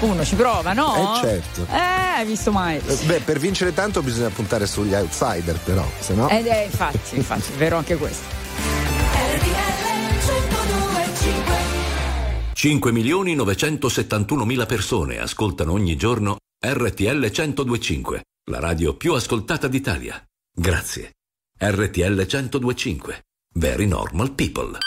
uno 0.00 0.24
ci 0.24 0.34
prova, 0.34 0.72
no? 0.72 1.16
Eh, 1.16 1.20
certo. 1.20 1.66
Eh, 1.70 1.76
hai 2.18 2.26
visto 2.26 2.52
mai? 2.52 2.76
eh, 2.84 2.96
Beh, 3.04 3.20
per 3.20 3.38
vincere 3.38 3.72
tanto 3.72 4.02
bisogna 4.02 4.30
puntare 4.30 4.66
sugli 4.66 4.94
outsider, 4.94 5.58
però, 5.58 5.86
se 5.98 6.14
no. 6.14 6.28
Ed 6.28 6.46
è 6.46 6.64
infatti, 6.64 7.16
infatti, 7.16 7.52
è 7.52 7.56
vero 7.56 7.76
anche 7.76 7.96
questo. 7.96 8.34
5 12.52 12.90
milioni 12.90 13.34
971 13.34 14.44
mila 14.44 14.66
persone 14.66 15.18
ascoltano 15.20 15.72
ogni 15.72 15.94
giorno 15.96 16.38
RTL 16.58 17.30
1025, 17.30 18.22
la 18.50 18.60
radio 18.60 18.94
più 18.96 19.12
ascoltata 19.12 19.68
d'Italia. 19.68 20.20
Grazie. 20.52 21.12
RTL 21.58 22.26
1025. 22.26 23.22
Very 23.54 23.86
normal 23.86 24.32
people. 24.32 24.78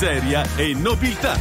Miseria 0.00 0.46
e 0.56 0.72
nobiltà. 0.72 1.36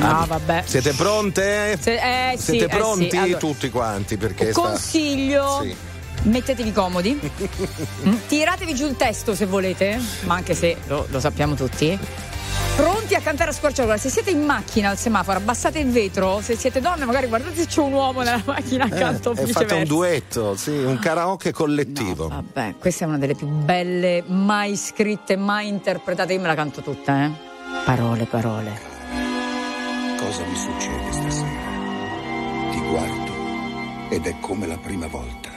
Ah, 0.00 0.24
vabbè. 0.26 0.62
Siete 0.64 0.92
pronte? 0.92 1.76
Se- 1.80 1.94
eh, 2.32 2.36
sì, 2.38 2.42
Siete 2.52 2.64
eh, 2.66 2.68
pronti 2.68 3.10
sì, 3.10 3.16
allora. 3.16 3.38
tutti 3.38 3.68
quanti? 3.70 4.16
Perché 4.16 4.52
sta- 4.52 4.60
Consiglio 4.60 5.60
Sì. 5.62 5.74
Mettetevi 6.20 6.72
comodi, 6.72 7.16
Mm, 8.04 8.14
tiratevi 8.26 8.74
giù 8.74 8.86
il 8.86 8.96
testo 8.96 9.36
se 9.36 9.46
volete, 9.46 10.00
ma 10.22 10.34
anche 10.34 10.52
se 10.54 10.76
lo, 10.88 11.06
lo 11.10 11.20
sappiamo 11.20 11.54
tutti. 11.54 11.96
Pronti 13.08 13.24
a 13.26 13.26
cantare 13.26 13.52
a 13.52 13.54
squarciagola? 13.54 13.96
Se 13.96 14.10
siete 14.10 14.30
in 14.32 14.44
macchina 14.44 14.90
al 14.90 14.98
semaforo, 14.98 15.38
abbassate 15.38 15.78
il 15.78 15.90
vetro. 15.90 16.42
Se 16.42 16.56
siete 16.56 16.78
donne, 16.82 17.06
magari 17.06 17.26
guardate 17.26 17.56
se 17.56 17.64
c'è 17.66 17.80
un 17.80 17.94
uomo 17.94 18.20
nella 18.20 18.42
macchina 18.44 18.84
accanto. 18.84 19.30
Eh, 19.30 19.32
è 19.32 19.44
viceversa. 19.44 19.60
fatto 19.60 19.76
un 19.76 19.84
duetto, 19.84 20.56
sì, 20.56 20.72
un 20.72 20.98
karaoke 20.98 21.50
collettivo. 21.50 22.28
Vabbè, 22.28 22.74
questa 22.78 23.06
è 23.06 23.08
una 23.08 23.16
delle 23.16 23.34
più 23.34 23.46
belle 23.46 24.22
mai 24.26 24.76
scritte, 24.76 25.36
mai 25.36 25.68
interpretate. 25.68 26.34
Io 26.34 26.40
me 26.40 26.48
la 26.48 26.54
canto 26.54 26.82
tutta, 26.82 27.24
eh. 27.24 27.30
Parole, 27.86 28.24
parole. 28.26 28.78
Cosa 30.18 30.44
mi 30.44 30.56
succede 30.56 31.10
stasera? 31.10 31.66
Ti 32.72 32.80
guardo 32.90 33.32
ed 34.10 34.26
è 34.26 34.38
come 34.40 34.66
la 34.66 34.76
prima 34.76 35.06
volta. 35.06 35.48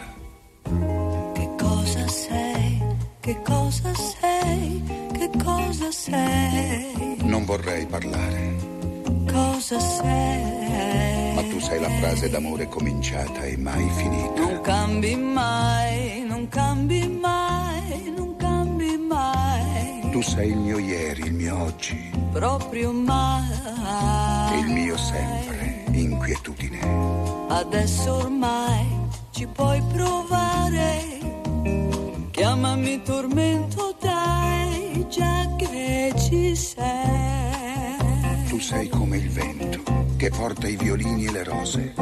Che 1.33 1.49
cosa 1.59 2.07
sei? 2.07 2.81
Che 3.19 3.41
cosa 3.43 3.93
sei? 3.93 4.81
Che 5.11 5.29
cosa 5.43 5.91
sei? 5.91 7.00
Non 7.31 7.45
vorrei 7.45 7.85
parlare, 7.85 8.55
Cosa 9.31 9.79
sei? 9.79 11.33
ma 11.35 11.41
tu 11.43 11.59
sei 11.59 11.79
la 11.79 11.89
frase 11.99 12.29
d'amore 12.29 12.67
cominciata 12.67 13.43
e 13.43 13.55
mai 13.57 13.89
finita. 13.95 14.41
Non 14.41 14.59
cambi 14.61 15.15
mai, 15.15 16.25
non 16.27 16.47
cambi 16.49 17.07
mai, 17.07 18.13
non 18.17 18.35
cambi 18.35 18.97
mai, 18.97 20.09
Tu 20.11 20.21
sei 20.21 20.49
il 20.51 20.57
mio 20.57 20.77
ieri, 20.77 21.21
il 21.27 21.33
mio 21.33 21.63
oggi 21.63 22.09
proprio 22.31 22.89
e 22.89 22.93
mai. 22.93 24.59
il 24.59 24.67
mio 24.67 24.97
sempre, 24.97 25.85
inquietudine. 25.91 26.79
Adesso 27.47 28.13
ormai 28.13 28.85
ci 29.31 29.47
puoi 29.47 29.81
provare. 29.93 31.19
Chiamami 32.31 33.01
tormento, 33.03 33.95
dai, 34.01 34.90
già 35.11 35.45
che 35.57 36.13
ci 36.15 36.55
sei. 36.55 37.97
Tu 38.47 38.59
sei 38.59 38.87
come 38.87 39.17
il 39.17 39.29
vento 39.29 39.83
che 40.15 40.29
porta 40.29 40.67
i 40.67 40.77
violini 40.77 41.25
e 41.25 41.31
le 41.31 41.43
rose. 41.43 41.93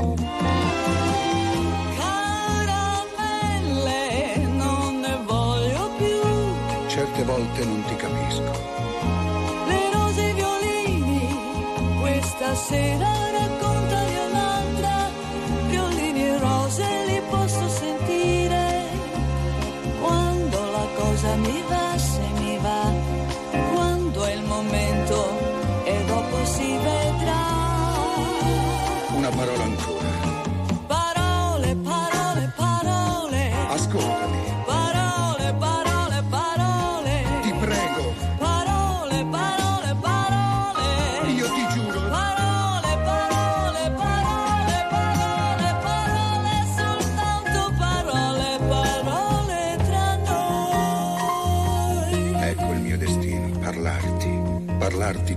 Caramelle, 2.67 4.37
non 4.55 4.99
ne 4.99 5.17
voglio 5.25 5.89
più. 5.97 6.21
Certe 6.87 7.23
volte 7.23 7.65
non 7.65 7.83
ti 7.87 7.95
capisco. 7.95 8.51
Le 9.65 9.91
rose 9.91 10.21
e 10.21 10.29
i 10.29 10.33
violini, 10.33 11.35
questa 11.99 12.53
sera 12.55 13.18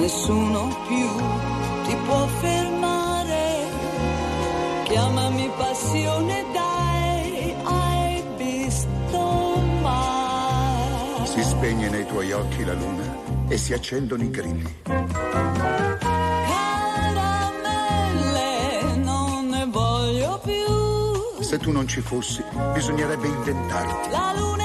Nessuno 0.00 0.74
più 0.88 1.06
ti 1.84 1.94
può 2.06 2.26
fermare. 2.26 3.66
Chiamami 4.84 5.50
passione, 5.58 6.42
dai, 6.54 7.54
hai 7.62 8.22
visto 8.38 9.60
mai. 9.82 11.26
Si 11.26 11.42
spegne 11.42 11.90
nei 11.90 12.06
tuoi 12.06 12.32
occhi 12.32 12.64
la 12.64 12.72
luna 12.72 13.14
e 13.46 13.58
si 13.58 13.74
accendono 13.74 14.22
i 14.22 14.30
grilli. 14.30 14.74
Caramelle, 14.82 15.10
non 18.96 19.48
ne 19.48 19.66
voglio 19.66 20.40
più. 20.42 21.42
Se 21.42 21.58
tu 21.58 21.72
non 21.72 21.86
ci 21.86 22.00
fossi, 22.00 22.42
bisognerebbe 22.72 23.26
inventarti. 23.26 24.08
La 24.10 24.32
luna 24.34 24.59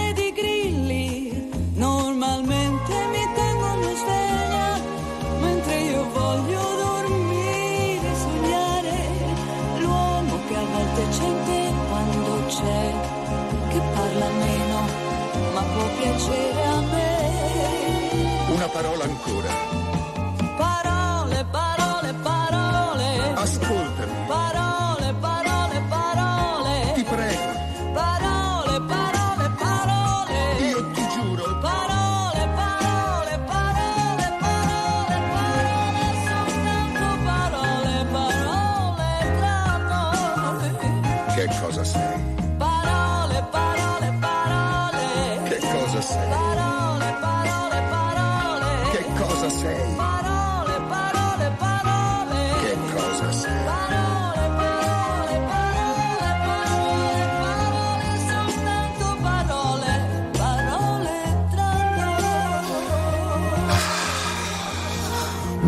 parola 18.75 19.05
ancora. 19.05 19.74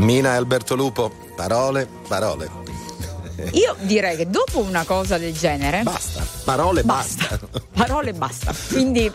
Mina 0.08 0.36
e 0.36 0.38
Alberto 0.38 0.78
Lupo, 0.78 1.12
parole, 1.36 1.86
parole. 2.08 2.50
Io 3.52 3.76
direi 3.82 4.16
che 4.16 4.30
dopo 4.30 4.60
una 4.60 4.86
cosa 4.86 5.18
del 5.18 5.34
genere. 5.34 5.84
Basta, 5.84 6.26
parole 6.46 6.82
basta. 6.84 7.38
Parole 7.74 8.14
basta. 8.14 8.56
Quindi 8.70 9.12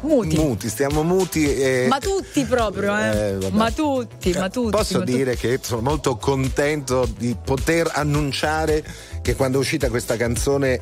muti. 0.00 0.34
Muti, 0.36 0.68
stiamo 0.68 1.04
muti 1.04 1.54
e... 1.54 1.86
Ma 1.88 2.00
tutti 2.00 2.42
proprio, 2.46 2.98
eh. 2.98 3.38
Eh, 3.44 3.50
ma 3.52 3.70
tutti, 3.70 4.32
ma 4.32 4.48
tutti. 4.50 4.70
Posso 4.70 4.98
ma 4.98 5.04
tutti. 5.04 5.16
dire 5.16 5.36
che 5.36 5.60
sono 5.62 5.82
molto 5.82 6.16
contento 6.16 7.08
di 7.16 7.36
poter 7.40 7.92
annunciare 7.94 8.84
che 9.22 9.36
quando 9.36 9.58
è 9.58 9.60
uscita 9.60 9.88
questa 9.88 10.16
canzone 10.16 10.80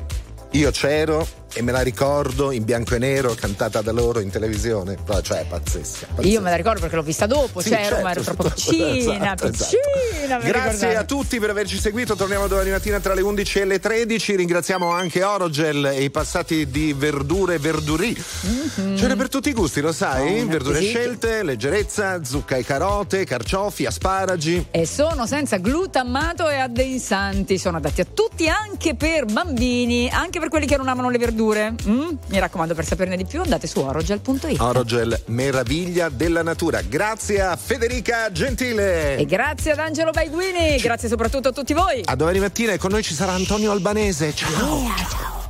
io 0.49 0.71
c'ero 0.71 1.27
e 1.53 1.61
me 1.61 1.71
la 1.71 1.81
ricordo 1.81 2.51
in 2.51 2.63
bianco 2.63 2.95
e 2.95 2.99
nero 2.99 3.33
cantata 3.39 3.81
da 3.81 3.91
loro 3.91 4.19
in 4.19 4.29
televisione. 4.29 4.97
Cioè, 5.21 5.39
è 5.41 5.45
pazzesca. 5.45 6.07
Io 6.21 6.41
me 6.41 6.49
la 6.49 6.55
ricordo 6.55 6.79
perché 6.79 6.95
l'ho 6.95 7.01
vista 7.03 7.25
dopo, 7.27 7.61
Sì, 7.61 7.69
c'ero, 7.69 7.83
certo, 7.83 8.01
ma 8.03 8.11
ero 8.11 8.21
troppo 8.21 8.45
esatto, 8.45 8.61
piccina, 8.61 9.33
esatto. 9.35 9.49
piccina. 9.49 10.37
mi 10.37 10.43
Grazie 10.45 10.71
ricordavo. 10.71 10.99
a 10.99 11.03
tutti 11.03 11.39
per 11.39 11.49
averci 11.51 11.77
seguito. 11.77 12.15
Torniamo 12.15 12.47
domani 12.47 12.71
mattina 12.71 12.99
tra 12.99 13.13
le 13.13 13.21
11 13.21 13.59
e 13.59 13.65
le 13.65 13.79
13. 13.79 14.35
Ringraziamo 14.35 14.89
anche 14.91 15.23
Orogel 15.23 15.85
e 15.85 16.03
i 16.03 16.09
passati 16.09 16.69
di 16.69 16.93
verdure 16.93 17.55
e 17.55 17.59
verdurì. 17.59 18.15
Ce 18.15 19.07
n'è 19.07 19.15
per 19.15 19.29
tutti 19.29 19.49
i 19.49 19.53
gusti, 19.53 19.81
lo 19.81 19.91
sai? 19.91 20.41
Oh, 20.41 20.47
verdure 20.47 20.79
sì. 20.79 20.87
scelte, 20.87 21.43
leggerezza, 21.43 22.23
zucca 22.23 22.55
e 22.55 22.63
carote, 22.63 23.25
carciofi, 23.25 23.85
asparagi. 23.85 24.67
E 24.71 24.85
sono 24.87 25.27
senza 25.27 25.57
glutammato 25.57 26.49
e 26.49 26.55
addensanti, 26.57 27.57
sono 27.57 27.77
adatti 27.77 28.01
a 28.01 28.05
tutti, 28.11 28.47
anche 28.49 28.95
per 28.95 29.25
bambini, 29.25 30.09
anche 30.09 30.39
per 30.39 30.49
quelli 30.49 30.65
che 30.65 30.77
non 30.77 30.87
amano 30.87 31.09
le 31.09 31.17
verdure. 31.17 31.41
Verdure. 31.43 31.75
Mm? 31.87 32.09
Mi 32.27 32.39
raccomando, 32.39 32.73
per 32.73 32.85
saperne 32.85 33.17
di 33.17 33.25
più 33.25 33.41
andate 33.41 33.67
su 33.67 33.79
orogel.it. 33.79 34.59
Orogel, 34.59 35.19
meraviglia 35.27 36.09
della 36.09 36.43
natura. 36.43 36.81
Grazie 36.81 37.41
a 37.41 37.55
Federica 37.55 38.31
Gentile. 38.31 39.17
E 39.17 39.25
grazie 39.25 39.71
ad 39.71 39.79
Angelo 39.79 40.11
Baiguini, 40.11 40.77
grazie 40.77 41.09
soprattutto 41.09 41.49
a 41.49 41.51
tutti 41.51 41.73
voi. 41.73 42.01
A 42.05 42.15
domani 42.15 42.39
mattina 42.39 42.71
e 42.71 42.77
con 42.77 42.91
noi 42.91 43.03
ci 43.03 43.13
sarà 43.13 43.33
Antonio 43.33 43.71
Albanese. 43.71 44.33
Ciao. 44.33 44.87
ciao. 45.09 45.42